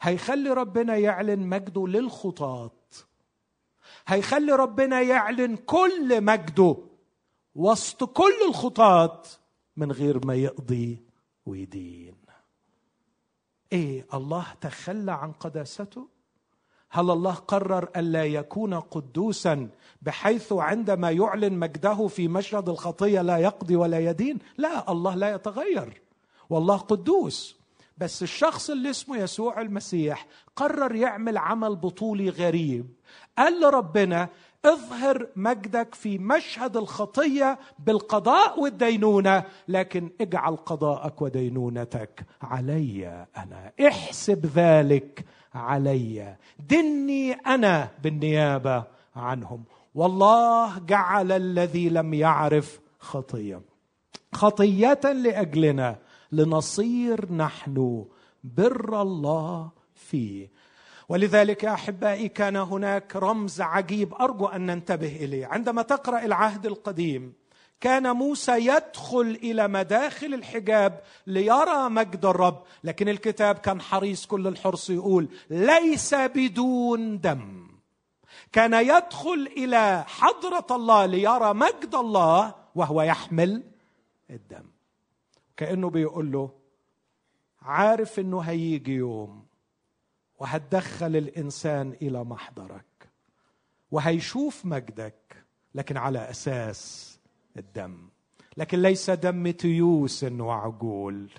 [0.00, 2.70] هيخلي ربنا يعلن مجده للخطاة.
[4.06, 6.89] هيخلي ربنا يعلن كل مجده.
[7.54, 9.22] وسط كل الخطاة
[9.76, 11.02] من غير ما يقضي
[11.46, 12.14] ويدين.
[13.72, 16.08] إيه الله تخلى عن قداسته؟
[16.90, 19.68] هل الله قرر الا يكون قدوسا
[20.02, 26.02] بحيث عندما يعلن مجده في مشهد الخطية لا يقضي ولا يدين؟ لا الله لا يتغير.
[26.50, 27.56] والله قدوس.
[27.98, 32.86] بس الشخص اللي اسمه يسوع المسيح قرر يعمل عمل بطولي غريب.
[33.38, 34.28] قال لربنا
[34.64, 43.72] اظهر مجدك في مشهد الخطية بالقضاء والدينونة لكن اجعل قضاءك ودينونتك علي أنا.
[43.86, 46.36] احسب ذلك علي.
[46.68, 48.84] دني أنا بالنيابة
[49.16, 49.64] عنهم.
[49.94, 53.60] والله جعل الذي لم يعرف خطية.
[54.32, 55.98] خطية لأجلنا
[56.32, 58.04] لنصير نحن
[58.44, 60.50] بر الله فيه.
[61.10, 65.46] ولذلك يا أحبائي كان هناك رمز عجيب أرجو أن ننتبه إليه.
[65.46, 67.32] عندما تقرأ العهد القديم
[67.80, 74.90] كان موسى يدخل إلى مداخل الحجاب ليرى مجد الرب لكن الكتاب كان حريص كل الحرص
[74.90, 77.68] يقول ليس بدون دم.
[78.52, 83.62] كان يدخل إلى حضرة الله ليرى مجد الله وهو يحمل
[84.30, 84.64] الدم.
[85.56, 86.50] كانه بيقول له
[87.62, 89.49] عارف إنه هيجي يوم
[90.40, 92.84] وهتدخل الإنسان إلى محضرك
[93.90, 97.18] وهيشوف مجدك لكن على أساس
[97.56, 98.08] الدم.
[98.56, 101.30] لكن ليس دم تيوس وعجول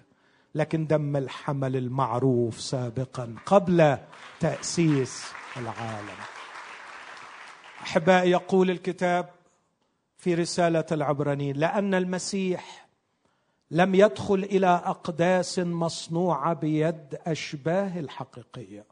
[0.56, 3.98] لكن دم الحمل المعروف سابقا قبل
[4.40, 5.26] تأسيس
[5.58, 6.20] العالم.
[7.82, 9.30] أحبائي يقول الكتاب
[10.18, 12.88] في رسالة العبرانيين لأن المسيح
[13.72, 18.91] لم يدخل إلى أقداس مصنوعة بيد أشباه الحقيقية.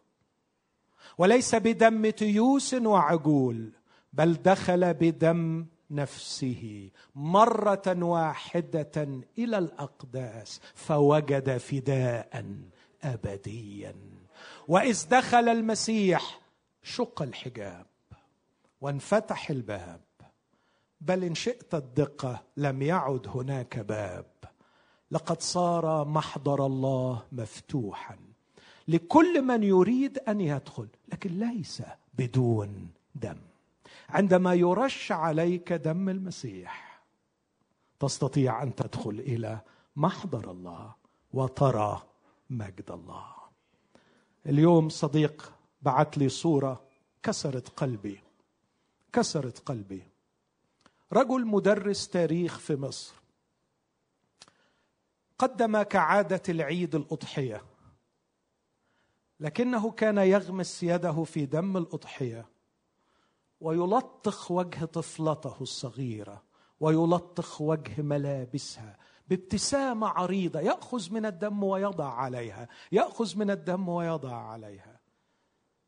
[1.20, 3.72] وليس بدم تيوس وعجول
[4.14, 12.46] بل دخل بدم نفسه مرة واحدة إلى الأقداس فوجد فداء
[13.04, 13.96] ابديا.
[14.68, 16.40] وإذ دخل المسيح
[16.84, 17.86] شق الحجاب
[18.82, 20.02] وانفتح الباب.
[21.02, 24.26] بل إن شئت الدقة لم يعد هناك باب.
[25.12, 28.29] لقد صار محضر الله مفتوحا.
[28.90, 33.38] لكل من يريد أن يدخل لكن ليس بدون دم.
[34.10, 37.02] عندما يرش عليك دم المسيح
[38.00, 39.62] تستطيع أن تدخل إلى
[39.96, 40.96] محضر الله
[41.34, 42.02] وترى
[42.50, 43.26] مجد الله.
[44.46, 46.84] اليوم صديق بعت لي صورة
[47.24, 48.20] كسرت قلبي
[49.14, 50.04] كسرت قلبي.
[51.14, 53.14] رجل مدرس تاريخ في مصر
[55.38, 57.62] قدم كعادة العيد الأضحية.
[59.40, 62.50] لكنه كان يغمس يده في دم الأضحية
[63.62, 66.44] ويلطخ وجه طفلته الصغيرة
[66.80, 68.98] ويلطخ وجه ملابسها
[69.28, 75.00] بابتسامة عريضة يأخذ من الدم ويضع عليها يأخذ من الدم ويضع عليها.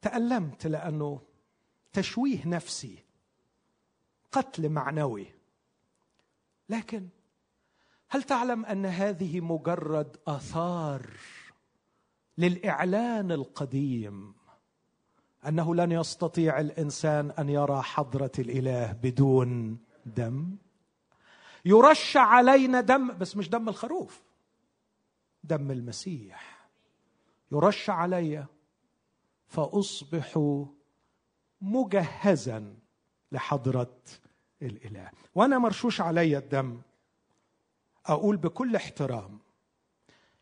[0.01, 1.21] تألمت لأنه
[1.93, 3.05] تشويه نفسي
[4.31, 5.27] قتل معنوي.
[6.69, 7.07] لكن
[8.09, 11.09] هل تعلم أن هذه مجرد آثار
[12.41, 14.33] للإعلان القديم
[15.47, 20.55] أنه لن يستطيع الإنسان أن يرى حضرة الإله بدون دم.
[21.65, 24.21] يرش علينا دم بس مش دم الخروف
[25.43, 26.67] دم المسيح.
[27.51, 28.45] يرش علي
[29.47, 30.59] فاصبح
[31.61, 32.75] مجهزا
[33.31, 33.97] لحضرة
[34.61, 35.09] الإله.
[35.35, 36.81] وأنا مرشوش علي الدم
[38.05, 39.39] أقول بكل احترام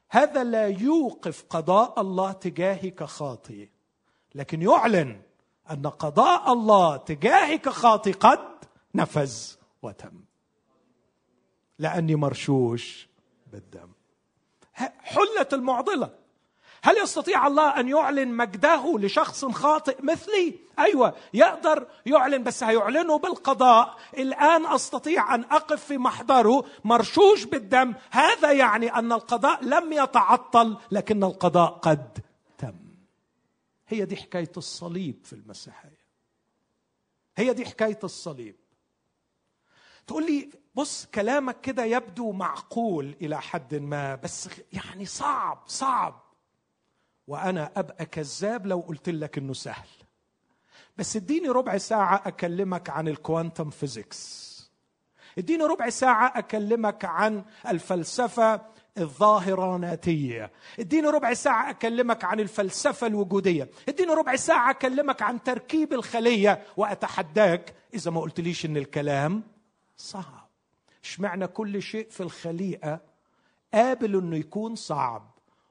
[0.09, 3.69] هذا لا يوقف قضاء الله تجاهي كخاطئ
[4.35, 5.21] لكن يعلن
[5.71, 10.23] أن قضاء الله تجاهك خاطئ قد نفذ وتم.
[11.79, 13.09] لأني مرشوش
[13.47, 13.91] بالدم.
[14.73, 16.18] حلت المعضلة.
[16.83, 23.97] هل يستطيع الله أن يعلن مجده لشخص خاطئ مثلي؟ أيوه يقدر يعلن بس هيعلنه بالقضاء.
[24.17, 27.93] الآن أستطيع أن أقف في محضره مرشوش بالدم.
[28.11, 32.19] هذا يعني أن القضاء لم يتعطل لكن القضاء قد
[32.57, 32.75] تم.
[33.87, 35.99] هي دي حكاية الصليب في المسيحية.
[37.37, 38.55] هي دي حكاية الصليب.
[40.07, 46.28] تقول لي بص كلامك كده يبدو معقول إلى حد ما بس يعني صعب صعب.
[47.29, 49.87] وأنا أبقى كذاب لو قلت لك إنه سهل.
[50.97, 54.49] بس اديني ربع ساعة أكلمك عن ال quantum physics
[55.37, 58.61] اديني ربع ساعة أكلمك عن الفلسفة
[58.97, 60.51] الظاهراناتية.
[60.79, 63.69] اديني ربع ساعة أكلمك عن الفلسفة الوجودية.
[63.89, 66.63] اديني ربع ساعة أكلمك عن تركيب الخلية.
[66.77, 69.43] وأتحداك إذا ما قلتليش إن الكلام
[69.97, 70.49] صعب.
[71.03, 72.99] اشمعنى كل شيء في الخليقه
[73.73, 75.28] قابل إنه يكون صعب؟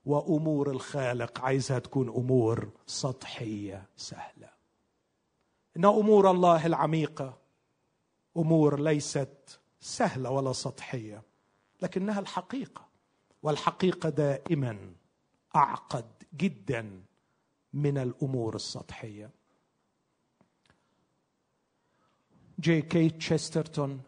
[0.08, 4.50] وأمور الخالق عايزها تكون أمور سطحية سهلة.
[5.76, 7.38] إن أمور الله العميقة
[8.36, 11.22] أمور ليست سهلة ولا سطحية
[11.82, 12.88] لكنها الحقيقة
[13.42, 14.92] والحقيقة دائما
[15.56, 17.02] أعقد جدا
[17.72, 19.30] من الأمور السطحية.
[22.60, 24.02] جي كي تشسترتون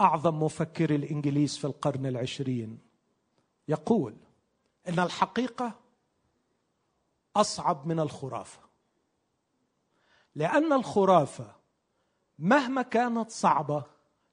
[0.00, 2.78] أعظم مفكر الإنجليز في القرن العشرين
[3.68, 4.14] يقول
[4.88, 5.72] إن الحقيقة
[7.36, 8.60] أصعب من الخرافة.
[10.34, 11.54] لأن الخرافة
[12.38, 13.84] مهما كانت صعبة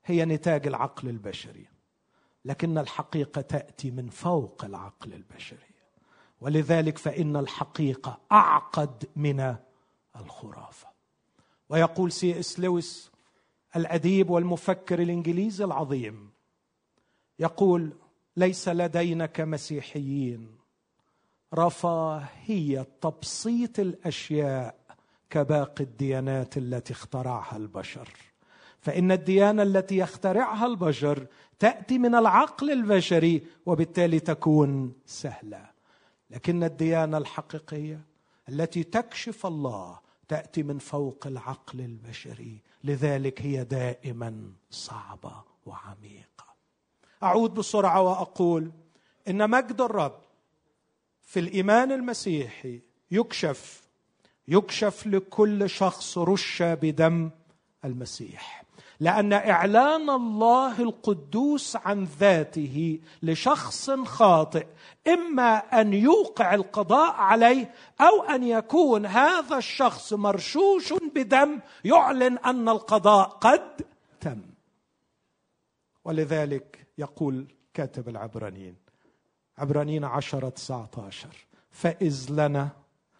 [0.05, 1.67] هي نتاج العقل البشري.
[2.45, 5.75] لكن الحقيقة تأتي من فوق العقل البشري.
[6.41, 9.55] ولذلك فإن الحقيقة أعقد من
[10.15, 10.87] الخرافة.
[11.69, 13.11] ويقول سي إس لويس
[13.75, 16.29] الأديب والمفكر الإنجليزي العظيم
[17.39, 17.93] يقول
[18.37, 20.55] ليس لدينا كمسيحيين
[21.53, 24.75] رفاهية تبسيط الأشياء
[25.29, 28.09] كباقي الديانات التي اخترعها البشر.
[28.79, 31.27] فإن الديانة التي يخترعها البشر
[31.59, 35.69] تأتي من العقل البشري وبالتالي تكون سهلة.
[36.29, 38.01] لكن الديانة الحقيقية
[38.49, 42.61] التي تكشف الله تأتي من فوق العقل البشري.
[42.83, 46.34] لذلك هي دائما صعبة وعميقة.
[47.23, 48.71] أعود بسرعة وأقول
[49.27, 50.19] إن مجد الرب
[51.21, 53.81] في الإيمان المسيحي يكشف
[54.47, 57.29] يكشف لكل شخص رش بدم
[57.85, 58.65] المسيح.
[58.99, 64.65] لأن إعلان الله القدوس عن ذاته لشخص خاطئ
[65.07, 73.27] إما أن يوقع القضاء عليه أو أن يكون هذا الشخص مرشوش بدم يعلن أن القضاء
[73.27, 73.81] قد
[74.21, 74.41] تم.
[76.05, 78.75] ولذلك يقول كاتب العبرانيين
[79.57, 82.69] عبرانيين عشرة تسعة عشر فإذ لنا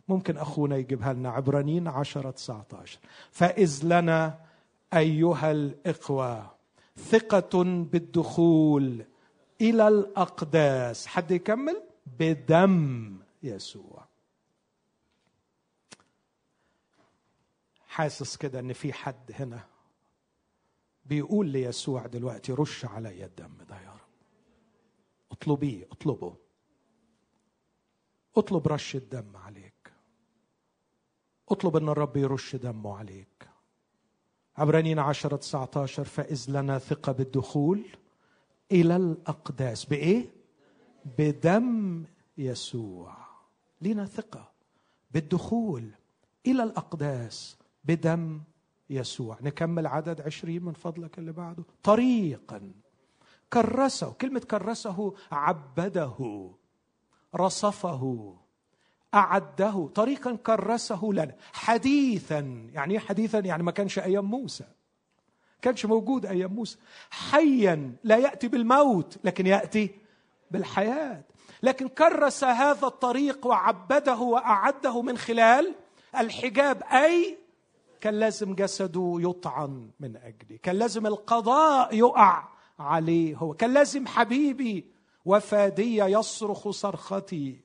[0.08, 3.00] ممكن أخونا يجيبها لنا عبرانيين عشرة تسعة عشر
[3.32, 4.40] فإذ لنا
[4.94, 6.56] أيها الإخوة
[6.98, 9.06] ثقة بالدخول
[9.62, 11.08] إلى الأقداس.
[11.08, 11.84] حد يكمل؟
[12.20, 14.06] بدم يسوع.
[17.88, 19.75] حاسس كده إن في حد هنا.
[21.06, 24.00] بيقول ليسوع دلوقتي رش علي الدم ده يا رب.
[25.32, 26.36] اطلبيه اطلبه.
[28.38, 29.92] اطلب رش الدم عليك.
[31.50, 33.50] اطلب إن الرب يرش دمه عليك.
[34.58, 37.86] عبرانيين عشرة 19 فإذ لنا ثقة بالدخول
[38.72, 39.86] إلى الأقداس.
[39.86, 40.26] بإيه؟
[41.18, 42.04] بدم
[42.38, 43.18] يسوع.
[43.82, 44.52] لنا ثقة
[45.12, 45.90] بالدخول
[46.46, 48.42] إلى الأقداس بدم
[48.90, 49.38] يسوع.
[49.42, 51.64] نكمل عدد عشرين من فضلك اللي بعده.
[51.84, 52.72] طريقا.
[53.54, 54.12] كرسه.
[54.12, 56.50] كلمة كرسه عبده.
[57.36, 58.36] رصفه.
[59.14, 59.90] أعده.
[59.96, 61.36] طريقا كرسه لنا.
[61.54, 62.70] حديثا.
[62.74, 64.66] يعني إيه حديثا؟ يعني ما كانش أيام موسى.
[65.62, 66.78] كانش موجود أيام موسى.
[67.10, 67.96] حيا.
[68.04, 69.96] لا يأتي بالموت لكن يأتي
[70.52, 71.24] بالحياة.
[71.64, 75.76] لكن كرس هذا الطريق وعبده وأعده من خلال
[76.18, 76.84] الحجاب.
[76.84, 77.38] أي
[78.06, 82.44] كان لازم جسده يطعن من أجلي كان لازم القضاء يقع
[82.80, 84.86] عليه هو كان لازم حبيبي
[85.26, 87.60] وفادي يصرخ صرختي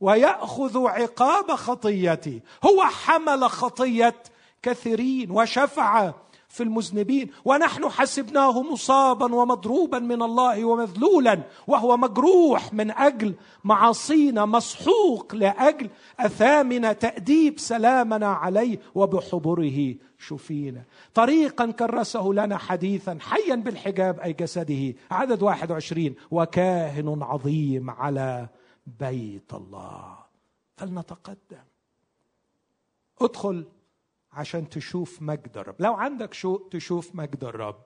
[0.00, 4.22] ويأخذ عقاب خطيتي هو حمل خطية
[4.62, 6.12] كثيرين وشفع
[6.56, 7.30] في المذنبين.
[7.44, 13.34] ونحن حسبناه مصابا ومضروبا من الله ومذلولا وهو مجروح من أجل
[13.64, 15.90] معاصينا مسحوق لأجل
[16.20, 20.82] أثامنا تأديب سلامنا عليه وبحضره شفينا.
[21.14, 24.94] طريقا كرسه لنا حديثا حيا بالحجاب أي جسده.
[25.10, 28.48] عدد 21 وكاهن عظيم على
[29.00, 30.16] بيت الله.
[30.76, 31.66] فلنتقدم.
[33.20, 33.64] ادخل
[34.36, 35.74] عشان تشوف مجد الرب.
[35.78, 37.82] لو عندك شوق تشوف مجد الرب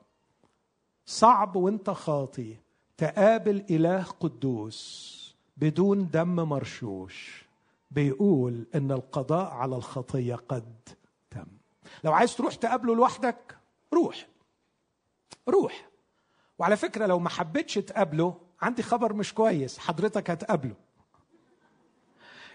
[1.06, 2.56] صعب وانت خاطي
[2.96, 5.20] تقابل إله قدوس
[5.56, 7.44] بدون دم مرشوش
[7.90, 10.88] بيقول إن القضاء على الخطية قد
[11.30, 11.46] تم.
[12.04, 13.56] لو عايز تروح تقابله لوحدك
[13.94, 14.26] روح.
[15.48, 15.88] روح.
[16.58, 20.74] وعلى فكرة لو ما حبيتش تقابله عندي خبر مش كويس حضرتك هتقابله.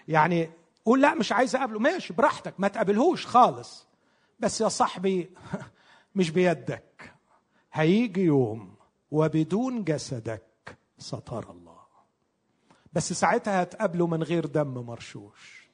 [0.08, 0.50] يعني
[0.84, 1.78] قول لا مش عايز أقابله.
[1.78, 3.85] ماشي براحتك ما تقابلهوش خالص.
[4.38, 5.30] بس يا صاحبي
[6.16, 7.12] مش بيدك.
[7.72, 8.74] هيجي يوم
[9.10, 11.76] وبدون جسدك سترى الله.
[12.92, 15.70] بس ساعتها هتقابله من غير دم مرشوش.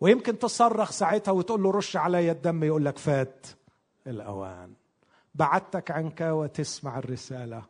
[0.00, 3.46] ويمكن تصرخ ساعتها وتقول له رش عليا الدم يقول لك فات
[4.06, 4.72] الأوان.
[5.34, 7.62] بعدتك عنك وتسمع الرسالة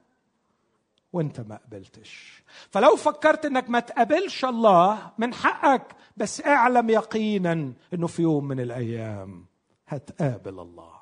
[1.12, 2.43] وانت ما قبلتش.
[2.70, 8.61] فلو فكرت إنك ما تقابلش الله من حقك بس اعلم يقينا إنه في يوم من
[8.61, 9.47] الأيام
[9.89, 10.93] هتقابل الله.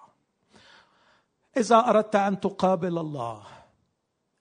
[1.57, 3.43] إذا أردت أن تقابل الله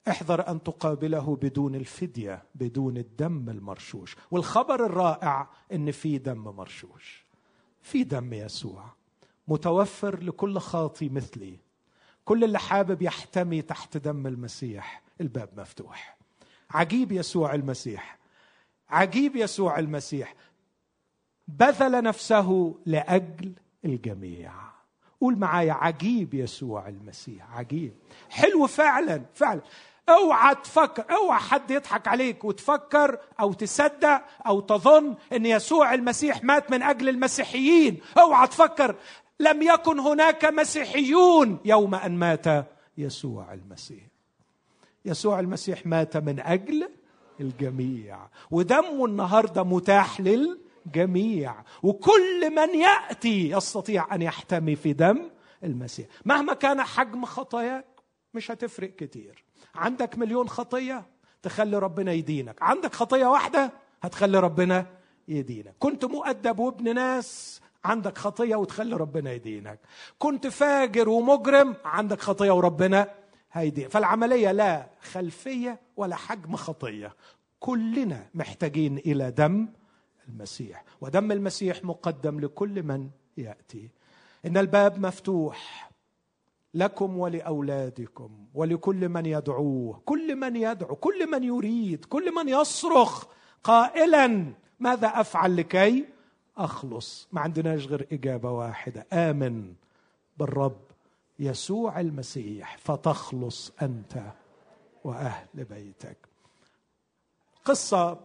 [0.08, 4.16] احذر أن تقابله بدون الفدية بدون الدم المرشوش.
[4.32, 7.26] والخبر الرائع إن في دم مرشوش.
[7.82, 8.86] في دم يسوع.
[9.48, 11.58] متوفر لكل خاطي مثلي.
[12.26, 16.18] كل اللي حابب يحتمي تحت دم المسيح الباب مفتوح.
[16.72, 18.18] عجيب يسوع المسيح.
[18.90, 20.36] عجيب يسوع المسيح.
[21.48, 23.54] بذل نفسه لأجل
[23.86, 24.52] الجميع.
[25.22, 27.94] قول معايا عجيب يسوع المسيح عجيب.
[28.30, 29.62] حلو فعلا فعلا.
[30.10, 36.72] اوعى تفكر اوعى حد يضحك عليك وتفكر أو تصدق أو تظن إن يسوع المسيح مات
[36.72, 38.02] من أجل المسيحيين.
[38.18, 38.96] اوعى تفكر
[39.40, 42.46] لم يكن هناك مسيحيون يوم أن مات
[42.98, 44.04] يسوع المسيح.
[45.06, 46.90] يسوع المسيح مات من أجل
[47.40, 48.18] الجميع.
[48.52, 50.22] ودمه النهارده متاح
[50.86, 55.30] للجميع وكل من يأتي يستطيع أن يحتمي في دم
[55.64, 56.08] المسيح.
[56.26, 57.86] مهما كان حجم خطاياك
[58.34, 59.44] مش هتفرق كتير.
[59.76, 61.06] عندك مليون خطية
[61.42, 62.62] تخلي ربنا يدينك.
[62.62, 63.72] عندك خطية واحدة
[64.02, 64.86] هتخلي ربنا
[65.28, 65.76] يدينك.
[65.80, 69.80] كنت مؤدب وابن ناس عندك خطية وتخلي ربنا يدينك.
[70.20, 73.08] كنت فاجر ومجرم عندك خطية وربنا
[73.52, 77.16] هيدي فالعملية لا خلفية ولا حجم خطية.
[77.60, 79.68] كلنا محتاجين إلى دم
[80.30, 80.84] المسيح.
[81.02, 83.90] ودم المسيح مقدم لكل من يأتي.
[84.46, 85.92] إن الباب مفتوح
[86.74, 90.02] لكم ولأولادكم ولكل من يدعوه.
[90.06, 93.26] كل من يدعو كل من يريد كل من يصرخ
[93.64, 96.06] قائلا ماذا أفعل لكي
[96.58, 99.08] أخلص؟ ما عندناش غير إجابة واحدة.
[99.14, 99.74] آمن
[100.38, 100.82] بالرب
[101.40, 104.22] يسوع المسيح فتخلص أنت
[105.04, 106.18] وأهل بيتك.
[107.66, 108.20] قصة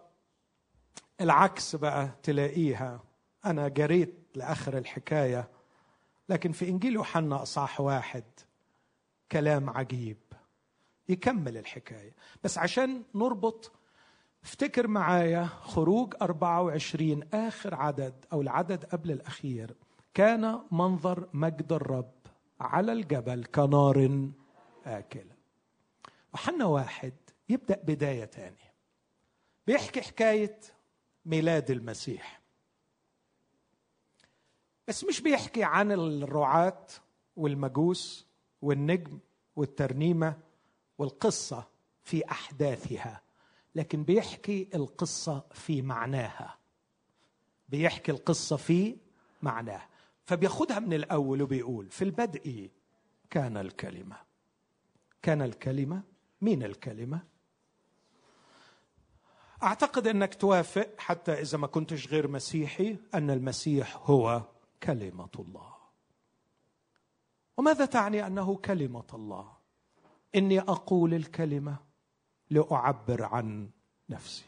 [1.21, 3.03] العكس بقى تلاقيها.
[3.45, 5.49] أنا جريت لآخر الحكاية
[6.29, 8.25] لكن في إنجيل يوحنا أصحاح واحد
[9.33, 10.17] كلام عجيب.
[11.09, 12.15] يكمل الحكاية.
[12.45, 13.73] بس عشان نربط
[14.43, 19.75] افتكر معايا خروج 24 آخر عدد أو العدد قبل الأخير.
[20.15, 22.13] كان منظر مجد الرب
[22.61, 24.29] على الجبل كنار
[24.87, 25.35] آكلة
[26.35, 27.13] وحنا واحد
[27.49, 28.71] يبدأ بداية تانية.
[29.67, 30.59] بيحكي حكاية
[31.25, 32.41] ميلاد المسيح.
[34.89, 36.87] بس مش بيحكي عن الرعاة
[37.37, 38.27] والمجوس
[38.63, 39.19] والنجم
[39.57, 40.39] والترنيمة
[40.99, 41.69] والقصة
[42.03, 43.23] في أحداثها
[43.75, 46.59] لكن بيحكي القصة في معناها.
[47.69, 48.97] بيحكي القصة في
[49.43, 49.89] معناها.
[50.25, 52.71] فبياخدها من الأول وبيقول في البدء
[53.31, 54.17] كان الكلمة.
[55.23, 56.03] كان الكلمة؟
[56.41, 57.23] مين الكلمة؟
[59.63, 64.43] أعتقد أنك توافق حتى إذا ما كنتش غير مسيحي أن المسيح هو
[64.83, 65.73] كلمة الله.
[67.57, 69.53] وماذا تعني أنه كلمة الله؟
[70.35, 71.77] إني أقول الكلمة
[72.51, 73.71] لأعبر عن
[74.09, 74.45] نفسي.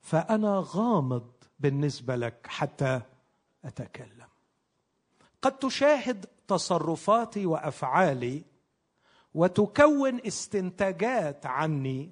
[0.00, 3.00] فأنا غامض بالنسبة لك حتى
[3.64, 4.28] أتكلم.
[5.42, 8.44] قد تشاهد تصرفاتي وأفعالي
[9.34, 12.10] وتكون استنتاجات عني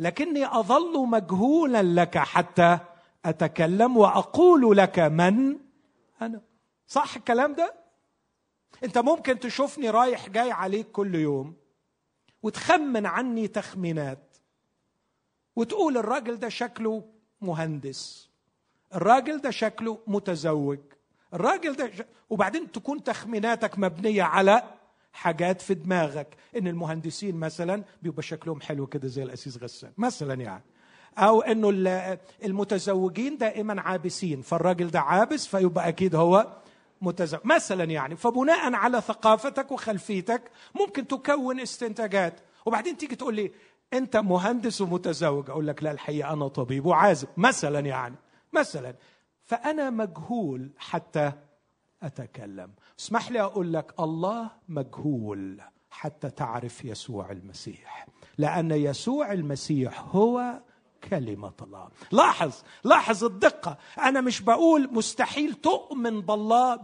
[0.00, 2.78] لكني أظل مجهولا لك حتى
[3.24, 5.58] أتكلم وأقول لك من
[6.22, 6.40] أنا.
[6.86, 7.74] صح الكلام ده؟
[8.84, 11.56] أنت ممكن تشوفني رايح جاي عليك كل يوم
[12.42, 14.36] وتخمن عني تخمينات
[15.56, 17.04] وتقول الراجل ده شكله
[17.40, 18.30] مهندس
[18.94, 20.78] الراجل ده شكله متزوج
[21.34, 22.02] الراجل ده ش...
[22.30, 24.62] وبعدين تكون تخميناتك مبنية على
[25.12, 26.36] حاجات في دماغك.
[26.56, 30.62] إن المهندسين مثلا بيبقى شكلهم حلو كده زي الأسيس غسان مثلا يعني.
[31.18, 31.70] أو إنه
[32.44, 36.46] المتزوجين دائما عابسين فالراجل ده عابس فيبقى أكيد هو
[37.02, 38.16] متزوج مثلا يعني.
[38.16, 42.40] فبناء على ثقافتك وخلفيتك ممكن تكون استنتاجات.
[42.66, 43.50] وبعدين تيجي تقول لي
[43.92, 48.14] أنت مهندس ومتزوج أقول لك لا الحقيقة أنا طبيب وعازب مثلا يعني
[48.52, 48.94] مثلا.
[49.44, 51.32] فأنا مجهول حتى
[52.02, 52.70] أتكلم.
[53.00, 58.06] اسمح لي أقول لك الله مجهول حتى تعرف يسوع المسيح
[58.38, 60.60] لأن يسوع المسيح هو
[61.10, 61.88] كلمة الله.
[62.12, 62.52] لاحظ
[62.84, 63.78] لاحظ الدقة.
[63.98, 66.76] أنا مش بقول مستحيل تؤمن بالله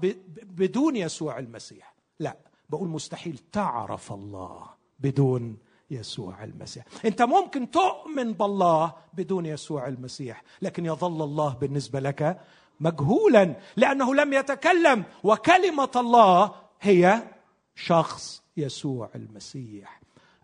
[0.42, 1.94] بدون يسوع المسيح.
[2.20, 2.36] لا
[2.70, 4.66] بقول مستحيل تعرف الله
[5.00, 5.58] بدون
[5.90, 6.84] يسوع المسيح.
[7.04, 12.40] أنت ممكن تؤمن بالله بدون يسوع المسيح لكن يظل الله بالنسبة لك
[12.80, 15.04] مجهولا لأنه لم يتكلم.
[15.24, 17.22] وكلمة الله هي
[17.74, 20.00] شخص يسوع المسيح.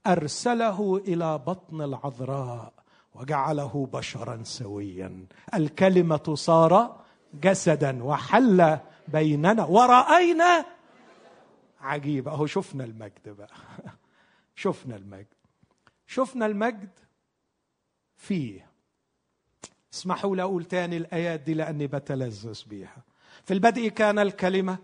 [0.07, 2.73] أرسله إلى بطن العذراء
[3.15, 5.27] وجعله بشرا سويا.
[5.55, 7.01] الكلمة صار
[7.35, 8.79] جسدا وحل
[9.09, 9.65] بيننا.
[9.65, 10.65] ورأينا
[11.81, 13.55] عجيب أهو شفنا المجد بقى.
[14.55, 15.27] شفنا المجد.
[16.07, 16.91] شفنا المجد
[18.17, 18.72] فيه
[19.95, 22.97] اسمحوا لي أقول تاني الآيات دي لأني بتلذذ بيها.
[23.45, 24.79] في البدء كان الكلمة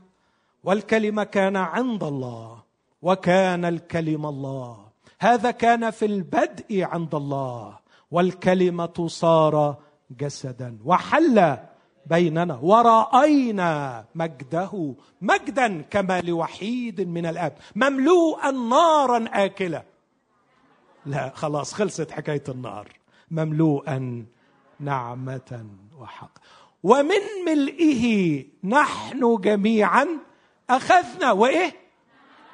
[0.64, 2.62] والكلمة كان عند الله
[3.02, 4.88] وكان الكلمة الله.
[5.20, 7.78] هذا كان في البدء عند الله
[8.10, 9.76] والكلمة صار
[10.10, 11.56] جسدا وحل
[12.06, 19.82] بيننا ورأينا مجده مجدا كما لوحيد من الآب مملوءا نارا اكله
[21.06, 22.88] لا خلاص خلصت حكاية النار.
[23.30, 24.26] مملوءا
[24.80, 25.66] نعمة
[25.98, 26.30] وحق.
[26.82, 30.08] ومن ملئه نحن جميعا
[30.70, 31.72] أخذنا وإيه؟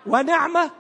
[0.06, 0.70] ونعمة.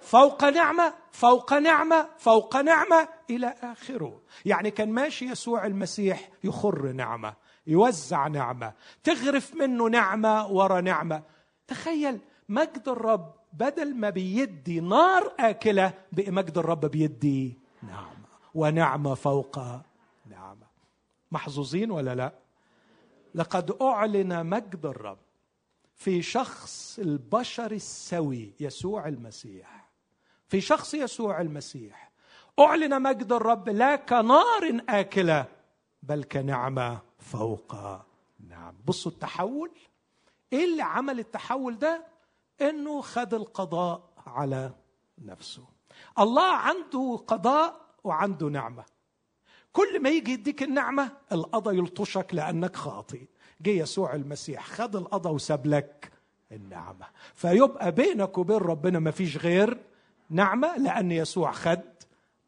[0.00, 4.20] فوق نعمة فوق نعمة فوق نعمة إلى آخره.
[4.44, 7.34] يعني كان ماشي يسوع المسيح يخر نعمة
[7.66, 8.72] يوزع نعمة.
[9.04, 11.22] تغرف منه نعمة ورا نعمة.
[11.66, 18.28] تخيل مجد الرب بدل ما بيدي نار آكلة بقى مجد الرب بيدي نعمة.
[18.54, 19.58] ونعمة فوق
[21.32, 22.32] محظوظين ولا لا؟
[23.34, 25.18] لقد أعلن مجد الرب
[25.94, 29.90] في شخص البشر السوي يسوع المسيح.
[30.48, 32.10] في شخص يسوع المسيح.
[32.58, 35.46] أعلن مجد الرب لا كنار آكلة
[36.02, 37.76] بل كنعمة فوق
[38.48, 38.74] نعم.
[38.86, 39.70] بصوا التحول.
[40.52, 42.06] إيه اللي عمل التحول ده؟
[42.60, 44.72] إنه خد القضاء على
[45.18, 45.64] نفسه.
[46.18, 48.84] الله عنده قضاء وعنده نعمة.
[49.72, 53.26] كل ما يجي يديك النعمة القضاء يلطشك لأنك خاطئ.
[53.60, 56.12] جه يسوع المسيح خد القضاء وساب لك
[56.52, 57.06] النعمة.
[57.34, 59.78] فيبقى بينك وبين ربنا ما فيش غير
[60.30, 61.80] نعمة لأن يسوع خد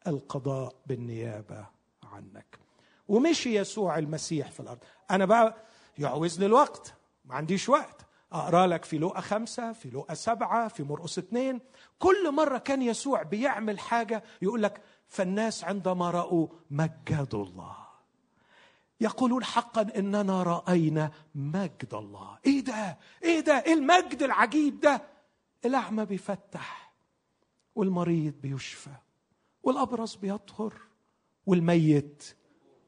[0.07, 1.65] القضاء بالنيابة
[2.03, 2.59] عنك.
[3.07, 4.79] ومشي يسوع المسيح في الأرض.
[5.11, 5.55] أنا بقى
[5.97, 6.93] يعوز لي الوقت
[7.25, 8.05] ما عنديش وقت.
[8.33, 11.59] أقرأ لك في لوقا خمسة في لوقا سبعة في مرقس اثنين.
[11.99, 17.75] كل مرة كان يسوع بيعمل حاجة يقول لك فالناس عندما رأوا مجدوا الله.
[19.01, 22.37] يقولون حقا إننا رأينا مجد الله.
[22.45, 25.01] إيه ده؟ إيه ده؟ إيه المجد العجيب ده؟
[25.65, 26.93] الأعمى بيفتح
[27.75, 28.89] والمريض بيشفى
[29.63, 30.73] والابرص بيطهر
[31.45, 32.35] والميت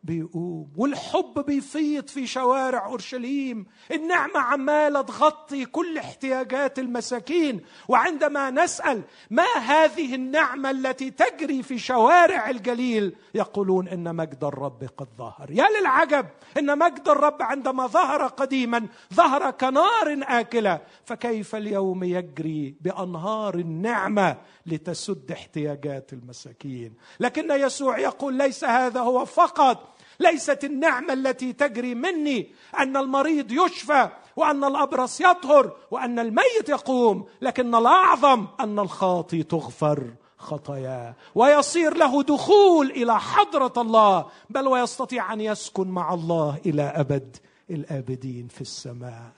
[0.03, 3.65] بيقوم والحب بيفيض في شوارع أورشليم.
[3.91, 7.61] النعمة عمالة تغطي كل احتياجات المساكين.
[7.87, 15.07] وعندما نسأل ما هذه النعمة التي تجري في شوارع الجليل يقولون إن مجد الرب قد
[15.17, 15.51] ظهر.
[15.51, 16.25] يا للعجب
[16.57, 20.81] إن مجد الرب عندما ظهر قديما ظهر كنار آكلة.
[21.05, 29.92] فكيف اليوم يجري بأنهار النعمة لتسد احتياجات المساكين؟ لكن يسوع يقول ليس هذا هو فقط.
[30.23, 37.75] ليست النعمة التي تجري مني أن المريض يشفى وأن الأبرص يطهر وأن الميت يقوم لكن
[37.75, 45.87] الأعظم أن الخاطي تغفر خطاياه ويصير له دخول إلى حضرة الله بل ويستطيع أن يسكن
[45.87, 47.37] مع الله إلى أبد
[47.69, 49.31] الآبدين في السماء.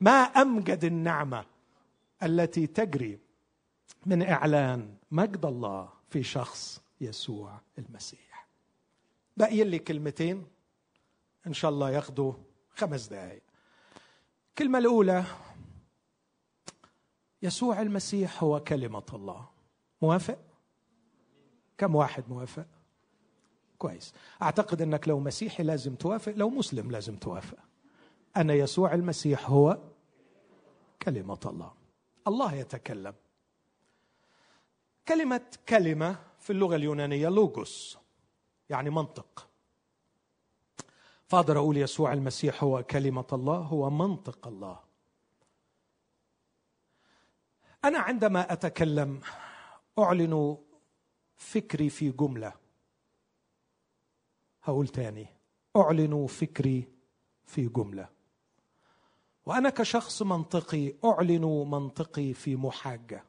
[0.00, 1.44] ما أمجد النعمة
[2.22, 3.18] التي تجري
[4.06, 8.27] من إعلان مجد الله في شخص يسوع المسيح.
[9.38, 10.46] باقي لي كلمتين
[11.46, 12.32] إن شاء الله ياخدوا
[12.70, 13.42] خمس دقائق
[14.48, 15.24] الكلمة الأولى
[17.42, 19.48] يسوع المسيح هو كلمة الله.
[20.02, 20.38] موافق؟
[21.78, 22.66] كم واحد موافق؟
[23.78, 24.14] كويس.
[24.42, 27.58] أعتقد إنك لو مسيحي لازم توافق لو مسلم لازم توافق.
[28.36, 29.78] ان يسوع المسيح هو
[31.02, 31.72] كلمة الله.
[32.28, 33.14] الله يتكلم.
[35.08, 37.97] كلمة كلمة في اللغة اليونانية لوجوس
[38.70, 39.48] يعني منطق.
[41.26, 44.80] فاقدر أقول يسوع المسيح هو كلمة الله هو منطق الله.
[47.84, 49.20] أنا عندما أتكلم
[49.98, 50.58] أعلن
[51.36, 52.52] فكري في جملة.
[54.62, 55.26] هقول تاني
[55.76, 56.88] أعلن فكري
[57.46, 58.08] في جملة.
[59.46, 63.24] وأنا كشخص منطقي أعلن منطقي في محاجة.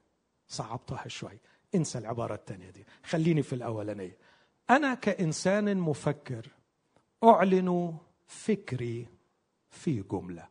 [0.47, 1.39] صعبتها شوي.
[1.75, 2.85] انسى العبارة الثانية دي.
[3.03, 4.17] خليني في الأولانية.
[4.69, 6.49] أنا كإنسان مفكر
[7.23, 7.97] أعلن
[8.27, 9.07] فكري
[9.69, 10.47] في جملة.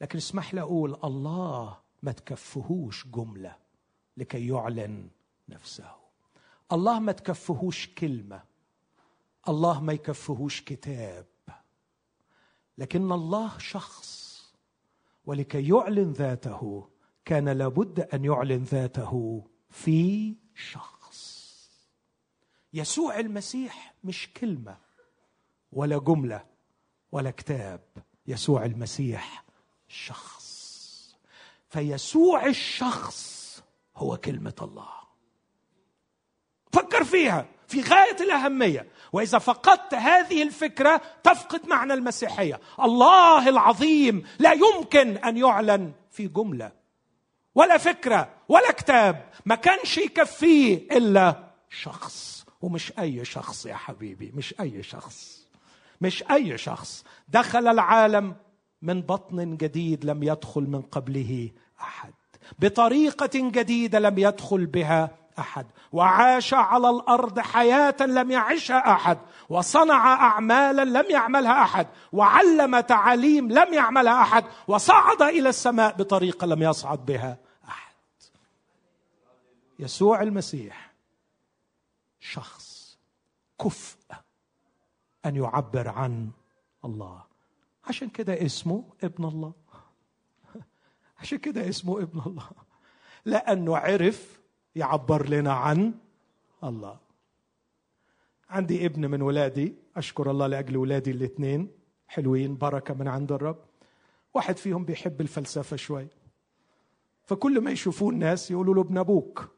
[0.00, 3.56] لكن اسمح لي أقول الله ما تكفهوش جملة
[4.16, 5.08] لكي يعلن
[5.48, 5.90] نفسه.
[6.72, 8.42] الله ما تكفهوش كلمة.
[9.48, 11.26] الله ما يكفهوش كتاب.
[12.78, 14.24] لكن الله شخص
[15.26, 16.88] ولكي يعلن ذاته
[17.24, 20.93] كان لابد أن يعلن ذاته في شخص.
[22.74, 24.76] يسوع المسيح مش كلمة
[25.72, 26.44] ولا جملة
[27.12, 27.80] ولا كتاب.
[28.26, 29.44] يسوع المسيح
[29.88, 30.44] شخص.
[31.68, 33.62] فيسوع الشخص
[33.96, 34.88] هو كلمة الله.
[36.72, 38.88] فكر فيها في غاية الأهمية.
[39.12, 42.60] وإذا فقدت هذه الفكرة تفقد معنى المسيحية.
[42.80, 46.72] الله العظيم لا يمكن أن يعلن في جملة
[47.54, 49.30] ولا فكرة ولا كتاب.
[49.46, 52.43] ما كانش يكفيه إلا شخص.
[52.64, 55.46] ومش أي شخص يا حبيبي مش أي شخص
[56.00, 57.04] مش أي شخص.
[57.28, 58.36] دخل العالم
[58.82, 61.50] من بطن جديد لم يدخل من قبله
[61.80, 62.12] أحد.
[62.58, 65.66] بطريقة جديدة لم يدخل بها أحد.
[65.92, 69.18] وعاش على الأرض حياة لم يعشها أحد.
[69.48, 71.86] وصنع أعمالا لم يعملها أحد.
[72.12, 74.44] وعلم تعاليم لم يعملها أحد.
[74.68, 77.38] وصعد إلى السماء بطريقة لم يصعد بها
[77.68, 77.94] أحد.
[79.78, 80.83] يسوع المسيح.
[82.24, 82.98] شخص
[83.60, 83.98] كفء
[85.26, 86.30] أن يعبر عن
[86.84, 87.22] الله.
[87.84, 89.52] عشان كده اسمه ابن الله.
[91.20, 92.50] عشان كده اسمه ابن الله.
[93.24, 94.40] لأنه عرف
[94.74, 95.94] يعبر لنا عن
[96.64, 96.98] الله.
[98.50, 101.70] عندي ابن من ولادي أشكر الله لأجل ولادي الاثنين.
[102.08, 103.64] حلوين بركة من عند الرب.
[104.34, 106.08] واحد فيهم بيحب الفلسفة شوي.
[107.22, 109.48] فكل ما يشوفوه الناس يقولوا له ابن أبوك.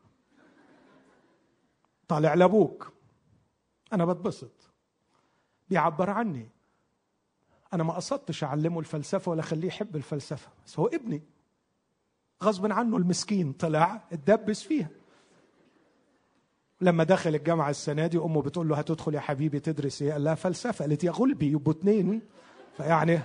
[2.08, 2.92] طالع لأبوك.
[3.92, 4.70] أنا بتبسط.
[5.68, 6.48] بيعبر عني.
[7.72, 11.22] أنا ما قصدتش أعلمه الفلسفة ولا أخليه يحب الفلسفة بس هو ابني.
[12.42, 14.88] غصب عنه المسكين طلع اتدبس فيها.
[16.80, 20.34] لما دخل الجامعة السنة دي أمه بتقول له هتدخل يا حبيبي تدرس إيه؟ قال لها
[20.34, 20.84] فلسفة.
[20.84, 22.22] قالت يا غلبي يبقوا اتنين.
[22.76, 23.20] فيعني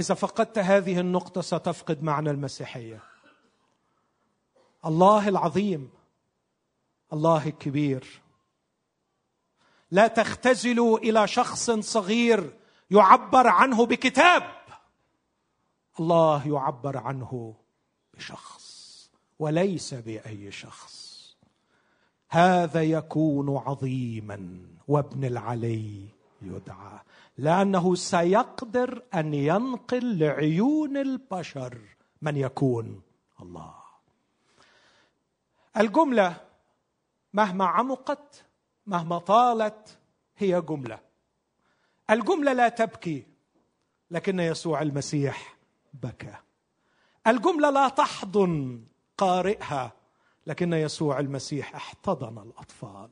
[0.00, 3.02] إذا فقدت هذه النقطة ستفقد معنى المسيحية.
[4.86, 5.90] الله العظيم
[7.12, 8.20] الله الكبير.
[9.90, 12.56] لا تختزلوا إلى شخص صغير
[12.90, 14.42] يعبر عنه بكتاب.
[16.00, 17.54] الله يعبر عنه
[18.14, 21.10] بشخص وليس بأي شخص.
[22.28, 26.19] هذا يكون عظيما وابن العلي.
[26.42, 26.98] يدعى
[27.38, 31.78] لأنه سيقدر أن ينقل لعيون البشر
[32.22, 33.02] من يكون
[33.42, 33.74] الله.
[35.76, 36.36] الجملة
[37.32, 38.44] مهما عمقت
[38.86, 39.98] مهما طالت
[40.36, 40.98] هي جملة.
[42.10, 43.26] الجملة لا تبكي
[44.10, 45.56] لكن يسوع المسيح
[45.94, 46.34] بكى.
[47.26, 48.84] الجملة لا تحضن
[49.18, 49.92] قارئها
[50.46, 53.10] لكن يسوع المسيح احتضن الأطفال.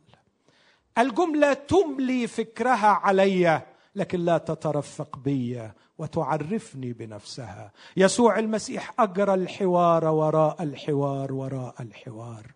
[0.98, 3.62] الجملة تملي فكرها علي
[3.94, 7.72] لكن لا تترفق بي وتعرفني بنفسها.
[7.96, 12.46] يسوع المسيح أجرى الحوار وراء الحوار وراء الحوار.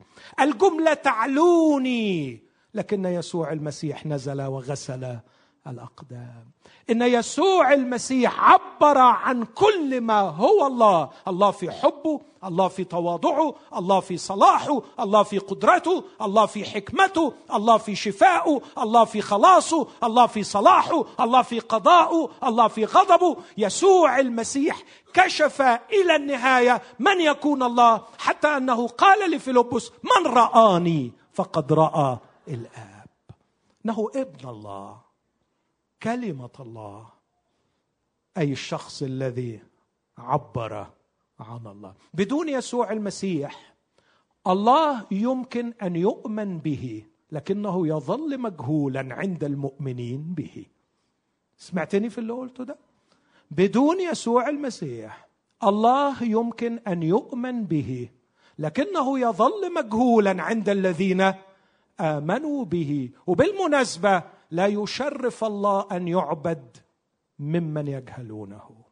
[0.40, 2.42] الجملة تعلوني
[2.74, 5.18] لكن يسوع المسيح نزل وغسل
[5.66, 6.50] الاقدام
[6.90, 13.54] ان يسوع المسيح عبر عن كل ما هو الله الله في حبه الله في تواضعه
[13.76, 19.88] الله في صلاحه الله في قدرته الله في حكمته الله في شفائه الله في خلاصه
[20.04, 24.82] الله في صلاحه الله في قضائه الله في غضبه يسوع المسيح
[25.14, 33.06] كشف إلى النهايه من يكون الله حتى انه قال لفيلبس من رآني فقد رأى الآب
[33.84, 35.01] انه ابن الله
[36.02, 37.06] كلمة الله
[38.38, 39.60] أي الشخص الذي
[40.18, 40.86] عبر
[41.40, 41.94] عن الله.
[42.14, 43.74] بدون يسوع المسيح
[44.46, 50.66] الله يمكن أن يؤمن به لكنه يظل مجهولا عند المؤمنين به.
[51.56, 52.76] سمعتني في اللي قلته ده؟
[53.50, 55.28] بدون يسوع المسيح
[55.64, 58.08] الله يمكن أن يؤمن به
[58.58, 61.32] لكنه يظل مجهولا عند الذين
[62.00, 63.10] آمنوا به.
[63.26, 64.22] وبالمناسبة
[64.52, 66.76] لا يشرف الله أن يعبد
[67.38, 68.84] ممن يجهلونه.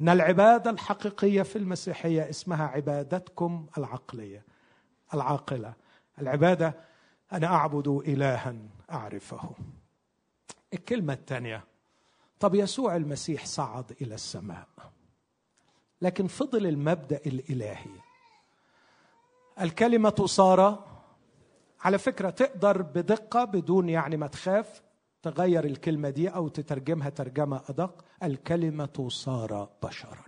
[0.00, 4.44] إن العبادة الحقيقية في المسيحية اسمها عبادتكم العقلية
[5.14, 5.74] العاقلة.
[6.18, 6.74] العبادة
[7.32, 8.54] أنا أعبد إلها
[8.90, 9.50] أعرفه.
[10.74, 11.64] الكلمة الثانية
[12.40, 14.68] طب يسوع المسيح صعد إلى السماء.
[16.02, 17.90] لكن فضل المبدأ الإلهي.
[19.60, 20.84] الكلمة صار
[21.80, 24.82] على فكرة تقدر بدقة بدون يعني ما تخاف
[25.22, 28.04] تغير الكلمة دي أو تترجمها ترجمة أدق.
[28.22, 30.24] الكلمة صار بشرا.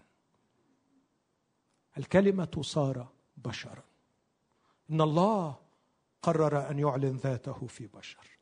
[1.99, 3.83] الكلمة صار بشرا.
[4.91, 5.57] إن الله
[6.23, 8.39] قرر أن يعلن ذاته في بشر.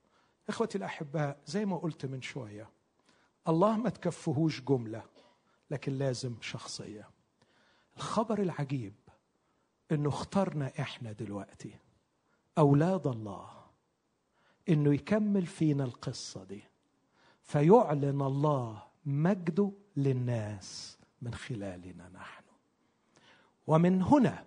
[0.49, 2.71] إخوتي الأحباء زي ما قلت من شوية
[3.49, 5.03] الله ما تكفهوش جملة
[5.71, 7.11] لكن لازم شخصية.
[7.97, 8.95] الخبر العجيب
[9.93, 11.79] إنه اختارنا إحنا دلوقتي
[12.59, 13.62] أولاد الله.
[14.69, 16.63] إنه يكمل فينا القصة دي.
[17.43, 22.43] فيعلن الله مجده للناس من خلالنا نحن.
[23.67, 24.45] ومن هنا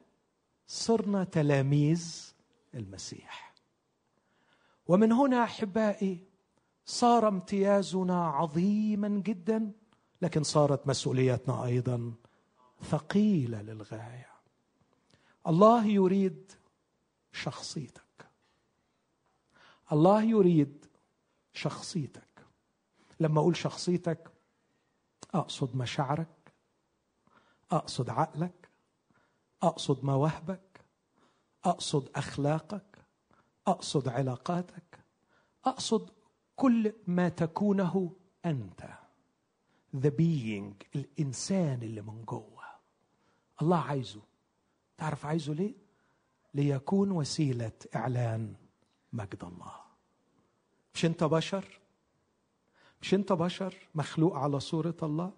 [0.67, 2.33] صرنا تلاميذ
[2.73, 3.53] المسيح.
[4.87, 6.23] ومن هنا أحبائي
[6.85, 9.71] صار امتيازنا عظيما جدا
[10.21, 12.13] لكن صارت مسؤوليتنا أيضا
[12.83, 14.29] ثقيلة للغاية.
[15.47, 16.51] الله يريد
[17.31, 18.04] شخصيتك.
[19.91, 20.85] الله يريد
[21.53, 22.45] شخصيتك.
[23.19, 24.31] لما أقول شخصيتك
[25.33, 26.53] أقصد مشاعرك
[27.71, 28.69] أقصد عقلك
[29.63, 30.85] أقصد مواهبك
[31.65, 33.05] أقصد أخلاقك
[33.67, 34.99] أقصد علاقاتك
[35.65, 36.09] أقصد
[36.55, 38.15] كل ما تكونه
[38.45, 38.89] أنت.
[39.95, 42.63] ذا being الإنسان اللي من جوه.
[43.61, 44.21] الله عايزه.
[44.97, 45.75] تعرف عايزه ليه؟
[46.53, 48.55] ليكون وسيلة إعلان.
[49.15, 49.73] مجد الله.
[50.93, 51.79] مش انت بشر؟
[53.01, 55.31] مش انت بشر مخلوق على صورة الله؟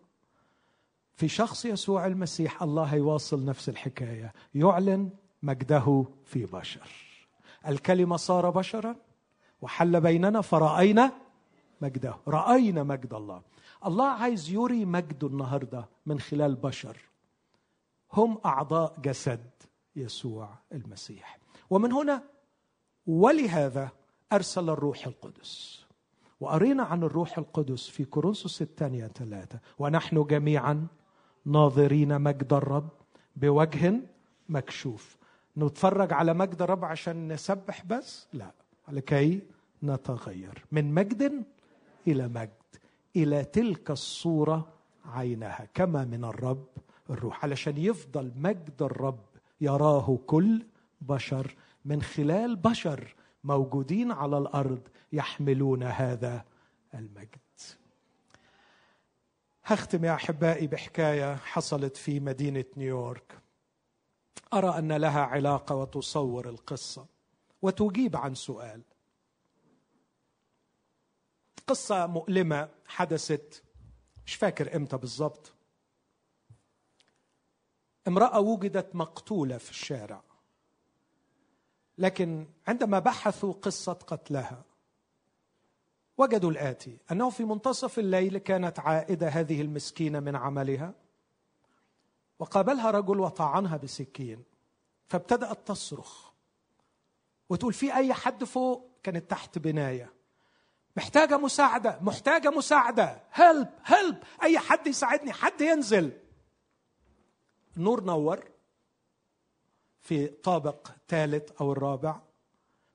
[1.16, 4.34] في شخص يسوع المسيح الله هيواصل نفس الحكاية.
[4.56, 5.10] يعلن
[5.44, 6.90] مجده في بشر.
[7.68, 8.96] الكلمة صار بشرا
[9.62, 11.12] وحل بيننا فرأينا
[11.82, 12.16] مجده.
[12.28, 13.42] رأينا مجد الله.
[13.86, 16.98] الله عايز يري مجده النهارده من خلال بشر.
[18.14, 19.50] هم أعضاء جسد
[19.96, 21.40] يسوع المسيح.
[21.70, 22.24] ومن هنا
[23.08, 23.90] ولهذا
[24.34, 25.86] أرسل الروح القدس.
[26.40, 29.60] وقرينا عن الروح القدس في كورنثوس الثانية ثلاثة.
[29.80, 30.88] ونحن جميعا
[31.46, 32.90] ناظرين مجد الرب
[33.36, 33.94] بوجه
[34.50, 35.18] مكشوف.
[35.58, 38.52] نتفرج على مجد الرب عشان نسبح بس؟ لا.
[38.90, 39.42] لكي
[39.84, 40.66] نتغير.
[40.72, 41.46] من مجد
[42.08, 42.52] إلى مجد
[43.16, 44.68] إلى تلك الصورة
[45.06, 45.68] عينها.
[45.74, 46.68] كما من الرب
[47.10, 47.44] الروح.
[47.44, 49.26] علشان يفضل مجد الرب
[49.62, 50.66] يراه كل
[51.02, 51.56] بشر
[51.88, 56.46] من خلال بشر موجودين على الأرض يحملون هذا
[56.94, 57.40] المجد.
[59.64, 63.40] هختم يا أحبائي بحكاية حصلت في مدينة نيويورك.
[64.54, 67.06] أرى أن لها علاقة وتصور القصة
[67.62, 68.82] وتجيب عن سؤال.
[71.68, 73.64] قصة مؤلمة حدثت
[74.26, 75.54] مش فاكر إمتى بالضبط.
[78.08, 80.27] امرأة وجدت مقتولة في الشارع.
[81.98, 84.64] لكن عندما بحثوا قصة قتلها
[86.18, 90.94] وجدوا الآتي أنه في منتصف الليل كانت عائدة هذه المسكينة من عملها
[92.40, 94.44] وقابلها رجل وطعنها بسكين
[95.08, 96.32] فابتدأت تصرخ
[97.50, 100.14] وتقول في أي حد فوق؟ كانت تحت بناية.
[100.98, 106.12] محتاجة مساعدة محتاجة مساعدة هلب هلب أي حد يساعدني حد ينزل.
[107.78, 108.44] النور نور
[110.08, 112.20] في طابق ثالث أو الرابع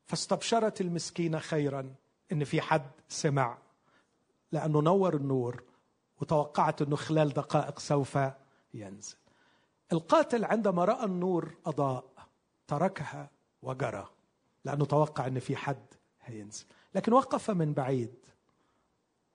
[0.06, 1.94] فاستبشرت المسكينة خيرا
[2.32, 3.58] إن في حد سمع
[4.52, 5.62] لأنه نور النور
[6.20, 8.18] وتوقعت إنه خلال دقائق سوف
[8.74, 9.16] ينزل.
[9.92, 12.04] القاتل عندما رأى النور أضاء
[12.68, 13.30] تركها
[13.62, 14.08] وجرى
[14.64, 15.86] لأنه توقع إن في حد
[16.22, 16.64] هينزل.
[16.94, 18.14] لكن وقف من بعيد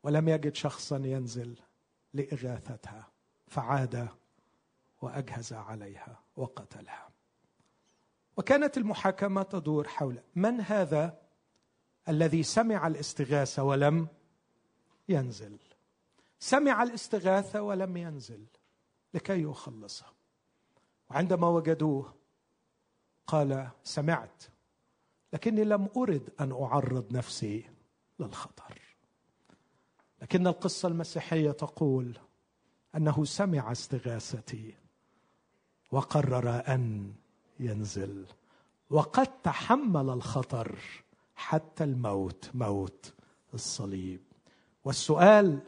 [0.03, 1.59] ولم يجد شخصا ينزل
[2.13, 3.07] لإغاثتها
[3.47, 4.09] فعاد
[5.01, 7.16] وأجهز عليها وقتلها.
[8.37, 11.21] وكانت المحاكمة تدور حول من هذا
[12.09, 14.07] الذي سمع الاستغاثه ولم
[15.09, 15.57] ينزل.
[16.39, 18.45] سمع الاستغاثه ولم ينزل
[19.13, 20.13] لكي يخلصها
[21.09, 22.13] وعندما وجدوه
[23.27, 24.43] قال سمعت
[25.33, 27.69] لكني لم أرد أن أعرض نفسي
[28.19, 28.81] للخطر.
[30.21, 32.19] لكن القصة المسيحية تقول
[32.95, 34.75] أنه سمع استغاثتي
[35.91, 37.13] وقرر أن
[37.59, 38.25] ينزل.
[38.89, 40.75] وقد تحمل الخطر
[41.35, 43.13] حتى الموت موت
[43.53, 44.21] الصليب.
[44.85, 45.59] والسؤال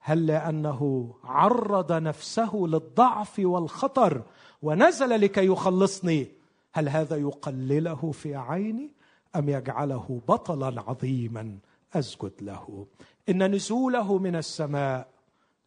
[0.00, 4.22] هل لأنه عرض نفسه للضعف والخطر
[4.62, 6.28] ونزل لكي يخلصني
[6.72, 8.90] هل هذا يقلله في عيني
[9.36, 11.58] أم يجعله بطلا عظيما
[11.94, 12.86] أسجد له؟
[13.28, 15.08] إن نزوله من السماء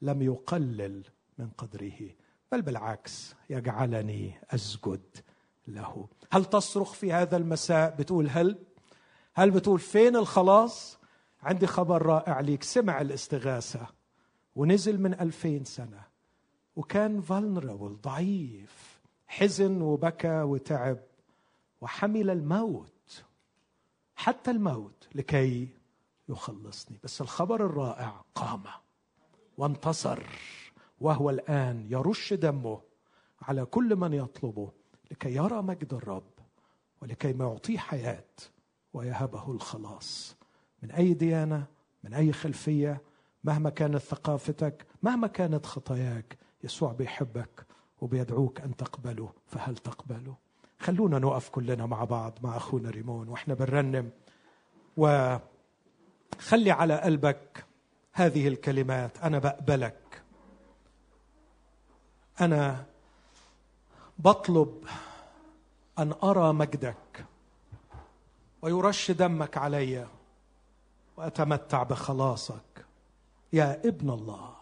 [0.02, 1.04] لم يقلل
[1.38, 2.00] من قدره
[2.52, 5.02] بل بالعكس يجعلني أسجد
[5.70, 6.08] له.
[6.32, 8.58] هل تصرخ في هذا المساء؟ بتقول هل.
[9.34, 10.98] هل بتقول فين الخلاص؟
[11.44, 12.64] عندي خبر رائع ليك.
[12.64, 13.88] سمع الاستغاثة.
[14.56, 16.04] ونزل من ألفين سنة.
[16.76, 19.00] وكان vulnerable ضعيف.
[19.28, 21.00] حزن وبكى وتعب.
[21.82, 23.24] وحمل الموت.
[24.16, 25.68] حتى الموت لكي
[26.30, 27.00] يخلصني.
[27.04, 28.64] بس الخبر الرائع قام.
[29.58, 30.24] وانتصر.
[31.02, 32.82] وهو الآن يرش دمه
[33.42, 34.72] على كل من يطلبه.
[35.12, 36.32] لكي يرى مجد الرب
[37.02, 38.26] ولكي ما يعطيه حياة
[38.94, 40.36] ويهبه الخلاص.
[40.84, 41.66] من أي ديانة
[42.04, 43.02] من أي خلفية
[43.44, 47.66] مهما كانت ثقافتك مهما كانت خطاياك يسوع بيحبك
[48.02, 49.34] وبيدعوك أن تقبله.
[49.48, 50.36] فهل تقبله؟
[50.80, 54.12] خلونا نقف كلنا مع بعض مع أخونا ريمون وإحنا بنرنم.
[54.98, 57.66] وخلي على قلبك
[58.14, 59.18] هذه الكلمات.
[59.18, 60.22] أنا بقبلك.
[62.42, 62.86] أنا
[64.20, 64.88] بطلب
[66.00, 67.26] أن أرى مجدك
[68.62, 70.08] ويرش دمك علي
[71.18, 72.86] وأتمتع بخلاصك.
[73.54, 74.56] يا ابن الله.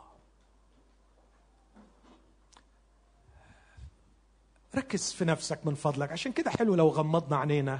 [4.75, 6.11] ركز في نفسك من فضلك.
[6.11, 7.79] عشان كده حلو لو غمضنا عينينا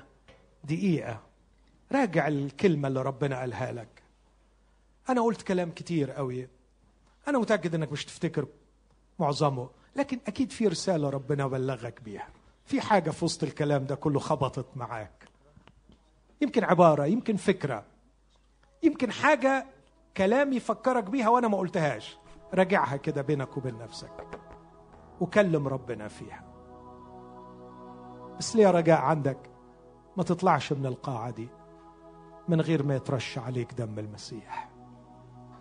[0.63, 1.21] دقيقة.
[1.91, 4.03] راجع الكلمة اللي ربنا قالها لك.
[5.09, 6.47] أنا قلت كلام كتير قوي.
[7.27, 8.47] أنا متأكد إنك مش تفتكر
[9.19, 9.69] معظمه.
[9.97, 12.27] لكن أكيد في رسالة ربنا بلغك بيها.
[12.65, 15.29] في حاجة في وسط الكلام ده كله خبطت معاك.
[16.41, 17.83] يمكن عبارة يمكن فكرة.
[18.83, 19.65] يمكن حاجة
[20.17, 22.17] كلام يفكرك بيها وأنا ما قلتهاش.
[22.53, 24.39] راجعها كده بينك وبين نفسك.
[25.21, 26.43] وكلم ربنا فيها.
[28.39, 29.37] بس ليه رجاء عندك؟
[30.17, 31.49] ما تطلعش من القاعة دي.
[32.47, 34.69] من غير ما يترش عليك دم المسيح.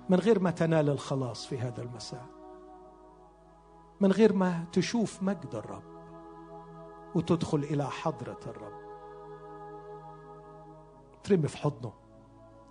[0.09, 2.36] من غير ما تنال الخلاص في هذا المساء.
[4.01, 5.82] من غير ما تشوف مجد الرب
[7.14, 8.86] وتدخل إلى حضرة الرب.
[11.24, 11.92] ترمي في حضنه.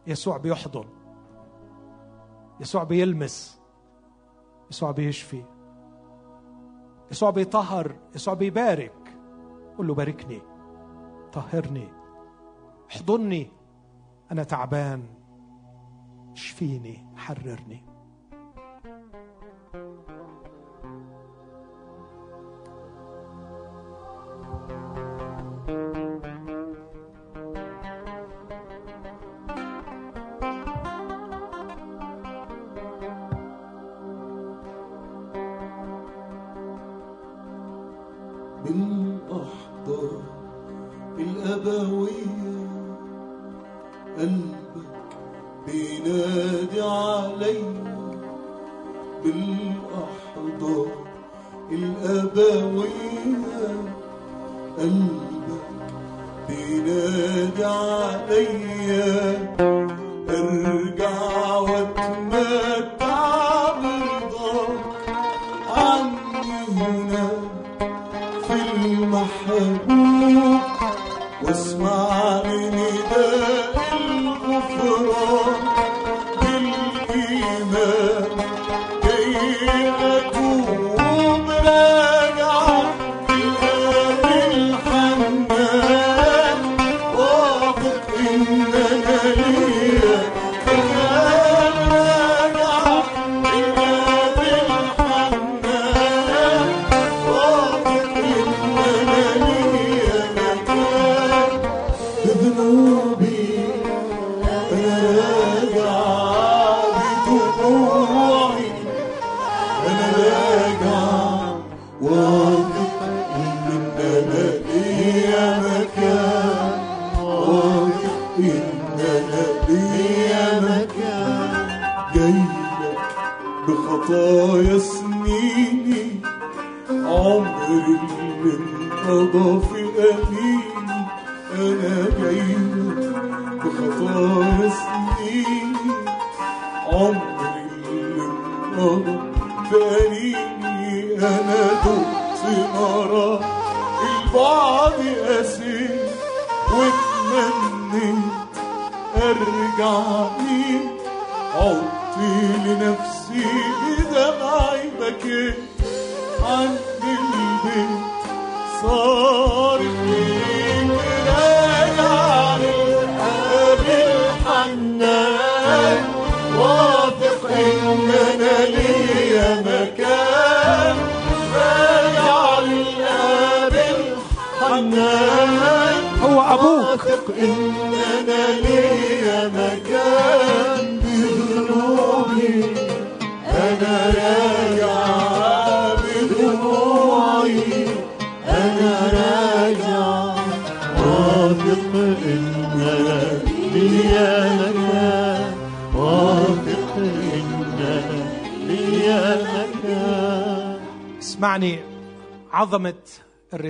[0.07, 0.85] يسوع بيحضن.
[2.59, 3.61] يسوع بيلمس.
[4.71, 5.45] يسوع بيشفي.
[7.11, 7.95] يسوع بيطهر.
[8.15, 9.17] يسوع بيبارك.
[9.77, 10.41] قل له باركني.
[11.33, 11.87] طهرني.
[12.91, 13.51] احضني.
[14.31, 15.05] أنا تعبان.
[16.31, 17.07] اشفيني.
[17.15, 17.94] حررني.
[80.05, 80.84] aku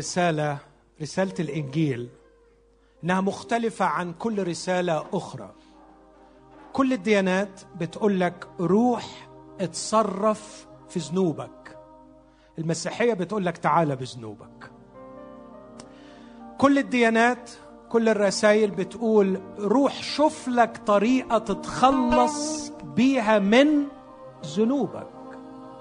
[0.06, 0.58] الرساله
[1.02, 2.10] رسالة الإنجيل
[3.04, 5.52] إنها مختلفة عن كل رسالة أخرى.
[6.74, 9.28] كل الديانات بتقول لك روح
[9.60, 11.78] اتصرف في ذنوبك.
[12.60, 14.72] المسيحية بتقول لك تعالى بذنوبك.
[16.58, 17.52] كل الديانات
[17.90, 23.68] كل الرسائل بتقول روح شوف لك طريقة تتخلص بيها من
[24.46, 25.08] ذنوبك.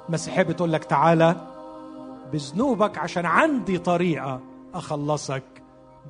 [0.08, 1.53] المسيحية بتقول لك تعالى
[2.34, 4.40] بذنوبك عشان عندي طريقة
[4.74, 5.62] أخلصك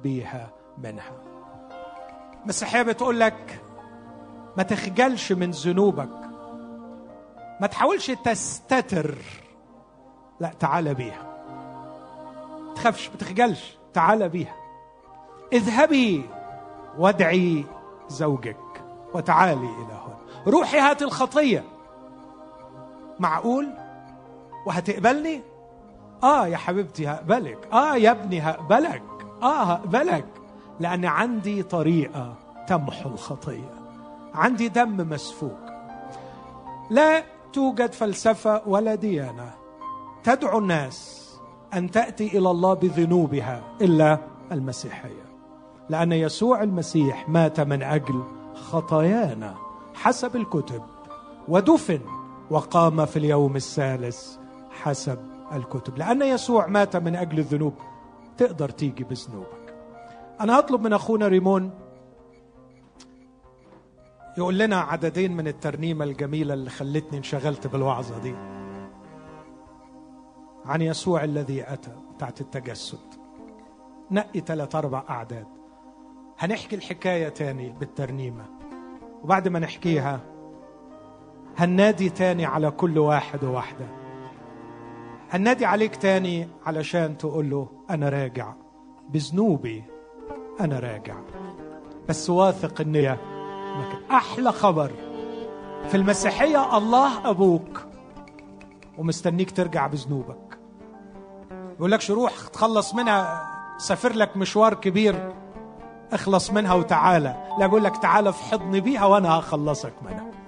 [0.03, 1.13] بيها منها.
[2.43, 3.61] المسيحيه بتقول لك
[4.57, 6.09] ما تخجلش من ذنوبك.
[7.61, 9.15] ما تحاولش تستتر.
[10.41, 11.35] لا تعال بيها.
[12.77, 13.77] تخافش ما تخجلش.
[13.95, 14.55] تعال بيها.
[15.53, 16.25] اذهبي
[16.99, 17.65] وادعي
[18.09, 21.65] زوجك وتعالي إلى هنا روحي هات الخطية.
[23.19, 23.69] معقول؟
[24.67, 25.54] وهتقبلني؟
[26.25, 29.03] آه يا حبيبتي هقبلك آه يا ابني هقبلك
[29.43, 30.27] آه هقبلك
[30.81, 32.35] لأن عندي طريقة
[32.67, 33.75] تمحو الخطيه
[34.35, 35.59] عندي دم مسفوك.
[36.91, 39.51] لا توجد فلسفة ولا ديانة
[40.25, 41.25] تدعو الناس
[41.75, 44.19] أن تأتي إلى الله بذنوبها إلا
[44.53, 45.25] المسيحية.
[45.89, 48.23] لأن يسوع المسيح مات من أجل
[48.55, 49.55] خطايانا
[49.95, 50.83] حسب الكتب
[51.49, 52.01] ودفن
[52.51, 54.37] وقام في اليوم الثالث
[54.83, 55.19] حسب
[55.53, 55.99] الكتب.
[55.99, 57.75] لأن يسوع مات من أجل الذنوب.
[58.37, 59.75] تقدر تيجي بذنوبك.
[60.41, 61.71] أنا هطلب من أخونا ريمون
[64.39, 68.35] يقول لنا عددين من الترنيمة الجميلة اللي خلتني انشغلت بالوعظة دي.
[70.65, 72.99] عن يسوع الذي أتى بتاعت التجسد.
[74.11, 75.47] نقي ثلاث أربع أعداد.
[76.39, 78.45] هنحكي الحكاية تاني بالترنيمة.
[79.23, 80.21] وبعد ما نحكيها
[81.57, 84.04] هننادي تاني على كل واحد وواحدة.
[85.35, 88.53] هنادي عليك تاني علشان تقول له أنا راجع.
[89.09, 89.85] بذنوبي
[90.61, 91.15] أنا راجع.
[92.09, 93.19] بس واثق مكان.
[94.11, 94.91] أحلى خبر
[95.89, 97.87] في المسيحية الله أبوك.
[98.99, 100.59] ومستنيك ترجع بذنوبك.
[101.77, 103.51] يقول لكش روح تخلص منها.
[103.79, 105.33] سافر لك مشوار كبير.
[106.13, 107.37] اخلص منها وتعالى.
[107.59, 110.44] لا بقول لك تعالى في حضني بيها وأنا هخلصك منها.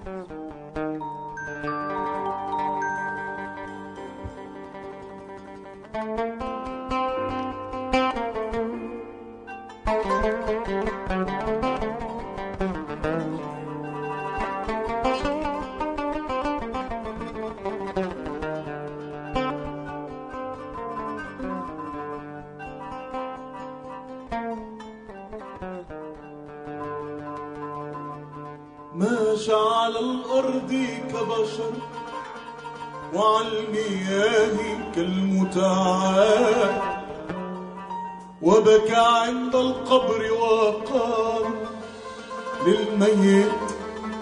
[5.97, 6.37] ماشى
[38.67, 41.45] وبكى عند القبر وقال
[42.67, 43.53] للميت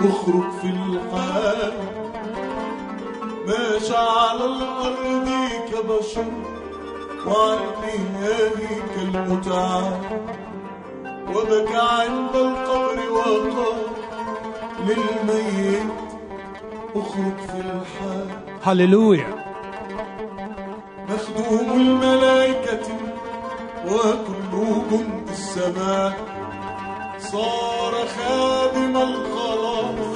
[0.01, 1.73] اخرج في الحال
[3.47, 5.29] ماشى على الأرض
[5.73, 6.25] كبشر
[7.27, 7.61] وعلى
[7.95, 10.01] المياه كالمتعال
[11.29, 13.77] وبكى عند القبر وقال
[14.81, 15.93] للميت
[16.97, 18.29] اخرج في الحال
[18.63, 19.34] هللويا.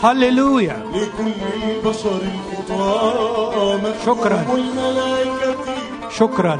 [0.02, 0.82] هللويا.
[0.94, 1.32] لكل
[1.62, 2.20] البشر
[2.68, 4.44] خطامة شكرا.
[4.52, 5.64] والملائكة
[6.10, 6.58] شكرا.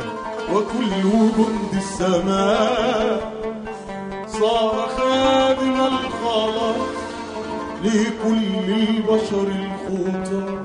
[0.53, 0.91] وكل
[1.37, 3.33] جند السماء
[4.27, 6.77] صار خادم الخلاص
[7.85, 10.59] لكل البشر الخطى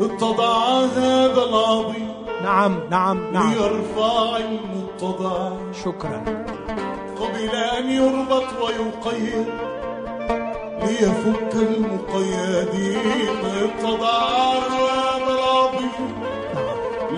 [0.00, 0.54] اتضع
[0.96, 2.12] هذا العظيم.
[2.42, 3.52] نعم نعم نعم.
[3.52, 5.52] ليرفع المتضع
[5.84, 6.24] شكرا.
[7.20, 9.46] قبل أن يربط ويقيد
[10.86, 12.98] ليفك المقيدين
[13.86, 16.12] هذا العظيم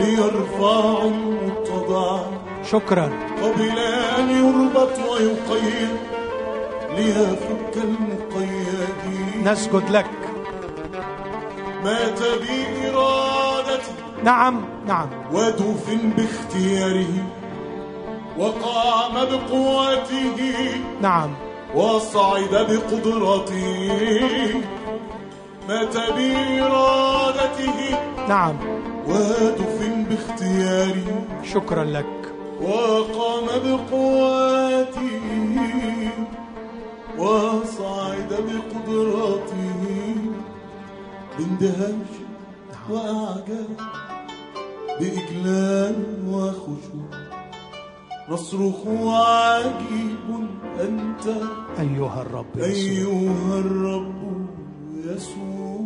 [0.01, 2.21] ليرفع المتضع
[2.71, 3.11] شكرا.
[3.43, 3.79] قبل
[4.19, 5.97] أن يربط ويقيد
[6.97, 10.07] ليفك المقيدين نسجد لك.
[11.85, 13.93] مات بإرادته
[14.25, 15.09] نعم نعم.
[15.33, 17.15] ودفن باختياره
[18.39, 20.71] وقام بقوته.
[21.03, 21.48] نعم.
[21.75, 23.93] وصعد بقدرته
[25.69, 27.79] مات بإرادته
[28.29, 28.57] نعم.
[29.09, 32.07] ودفن باختياره شكرا لك.
[32.63, 35.21] وقام بقوته
[37.19, 39.75] وصعد بقدرته
[41.39, 42.13] باندهاش
[42.91, 43.77] وأعجاب
[45.01, 45.95] بإجلال
[46.29, 47.18] وخشوع.
[48.31, 50.49] نصرخ عجيب
[50.81, 51.27] أنت.
[51.81, 52.67] أيها الرب يسوع.
[52.67, 54.47] أيها الرب
[55.05, 55.81] يسوع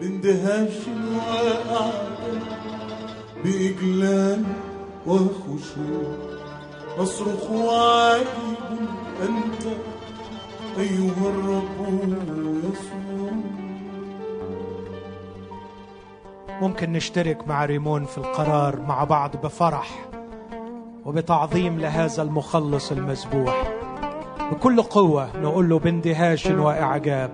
[0.00, 2.42] باندهاش وأعجاب
[3.44, 4.44] بإجلال
[5.06, 6.14] وخشوع.
[6.98, 8.88] نصرخ عجيب
[9.22, 9.64] أنت.
[10.78, 11.78] أيها الرب
[12.64, 13.30] يسوع.
[16.60, 20.13] ممكن نشترك مع ريمون في القرار مع بعض بفرح.
[21.04, 23.62] وبتعظيم لهذا المخلص المذبوح.
[24.52, 27.30] بكل قوة نقول له باندهاش وإعجاب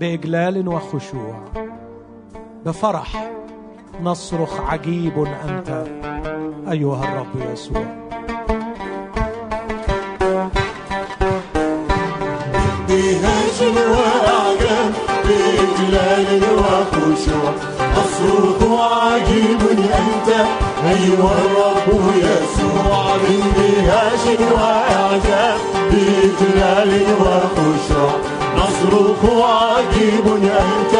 [0.00, 1.44] بإجلال وخشوع.
[2.66, 3.30] بفرح
[4.02, 5.84] نصرخ عجيب أنت
[6.70, 7.84] أيها الرب يسوع.
[12.88, 14.92] بهاج وأعجاب
[15.24, 17.52] بإجلال وخشوع.
[17.96, 20.28] أصرخ عجيب أنت
[20.84, 25.58] أيها الرب يسوع بانتهاج وإعجاب
[25.90, 28.12] بإجلال وخشوع
[28.56, 30.94] نصرخ عجيب أنت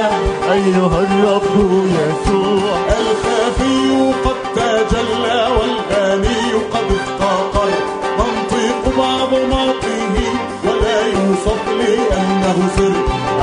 [0.53, 1.57] أيها الرب
[1.87, 2.77] يسوع.
[3.01, 7.71] الخفي قد تجلى والغني قد افتقر
[8.19, 10.15] منطق بعظمته
[10.65, 12.95] ولا يوصف لأنه سر.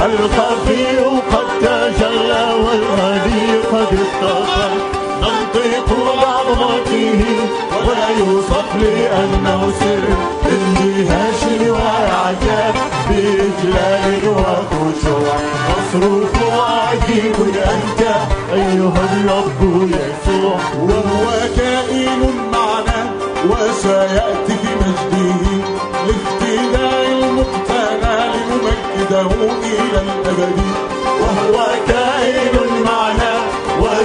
[0.06, 0.98] الخفي
[1.32, 4.99] قد تجلى والغني قد افتقر
[5.56, 5.90] ننطق
[6.22, 7.22] بعظمته
[7.88, 10.08] ولا يوصف لأنه سر.
[10.52, 12.76] اندهاش وإعجاب
[13.10, 15.36] بإجلال وخشوع.
[15.70, 17.36] مصروف عجيب
[17.74, 18.02] أنت
[18.54, 20.60] أيها الرب يسوع.
[20.80, 21.28] وهو
[21.58, 22.22] كائن
[22.54, 23.12] معنا
[23.50, 25.44] وسيأتي في مجده
[26.08, 29.32] لافتداء المقتنى لنمجده
[29.64, 30.60] إلى الأبد.
[31.22, 32.69] وهو كائن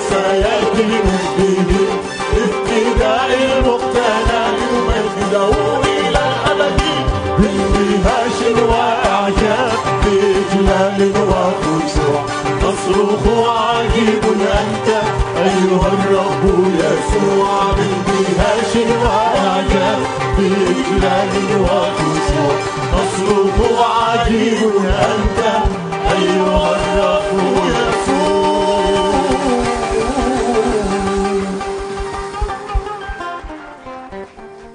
[0.05, 1.93] وسيأتي لمجده
[2.37, 5.49] ابتداء لنمجده
[5.85, 6.81] إلى الأبد
[7.39, 8.39] باندهاش
[8.69, 9.73] وإعجاب
[10.05, 12.21] بإجلال وخشوع.
[12.63, 14.89] نصرخ عجيب أنت
[15.39, 16.45] أيها الرب
[16.79, 19.99] يسوع باندهاش وإعجاب
[20.39, 22.55] بإجلال وخشوع.
[22.95, 25.41] نصرخ عجيب أنت
[26.13, 27.55] أيها الرب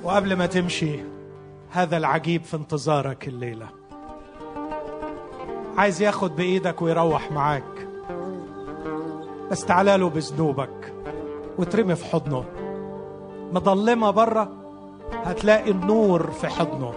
[0.09, 0.99] وقبل ما تمشي
[1.71, 3.67] هذا العجيب في انتظارك الليلة.
[5.77, 7.87] عايز ياخد بإيدك ويروح معاك.
[9.51, 10.93] بس تعالى له بذنوبك
[11.57, 12.43] وترمي في حضنه.
[13.53, 14.51] مظلمة بره
[15.11, 16.93] هتلاقي النور في حضنه.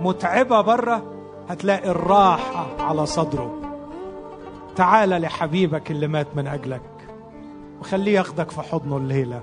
[0.00, 1.02] متعبة بره
[1.48, 3.60] هتلاقي الراحة على صدره.
[4.76, 7.08] تعال لحبيبك اللي مات من أجلك
[7.80, 9.42] وخليه ياخدك في حضنه الليلة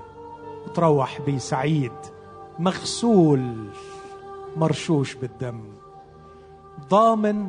[0.66, 2.15] وتروح بيه سعيد.
[2.58, 3.70] مغسول
[4.56, 5.60] مرشوش بالدم.
[6.88, 7.48] ضامن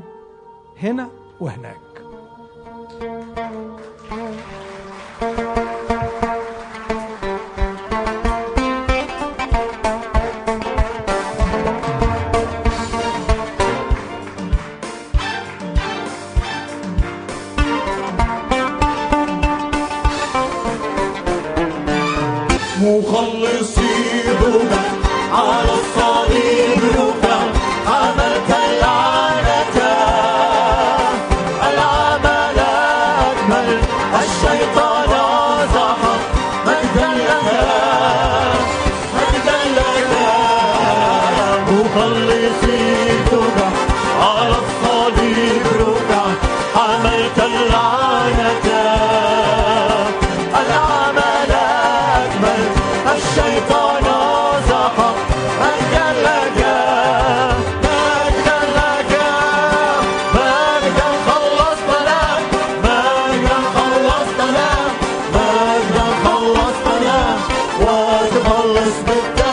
[0.84, 1.10] هنا
[1.40, 1.78] وهناك.
[22.82, 23.47] مخلصي
[68.68, 69.47] Allah's book.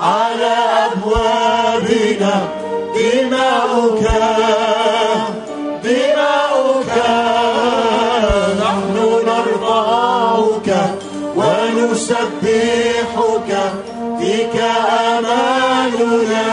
[0.00, 0.56] على
[0.92, 2.34] أبوابنا.
[2.94, 4.04] دماؤك
[5.84, 6.92] دماؤك.
[8.60, 8.96] نحن
[9.26, 10.68] نرضاك
[11.36, 13.50] ونسبحك
[14.20, 14.56] فيك
[15.08, 16.48] أماننا.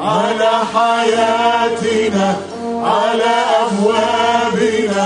[0.00, 2.28] على حياتنا
[2.84, 5.04] على أبوابنا.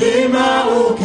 [0.00, 1.02] دماؤك.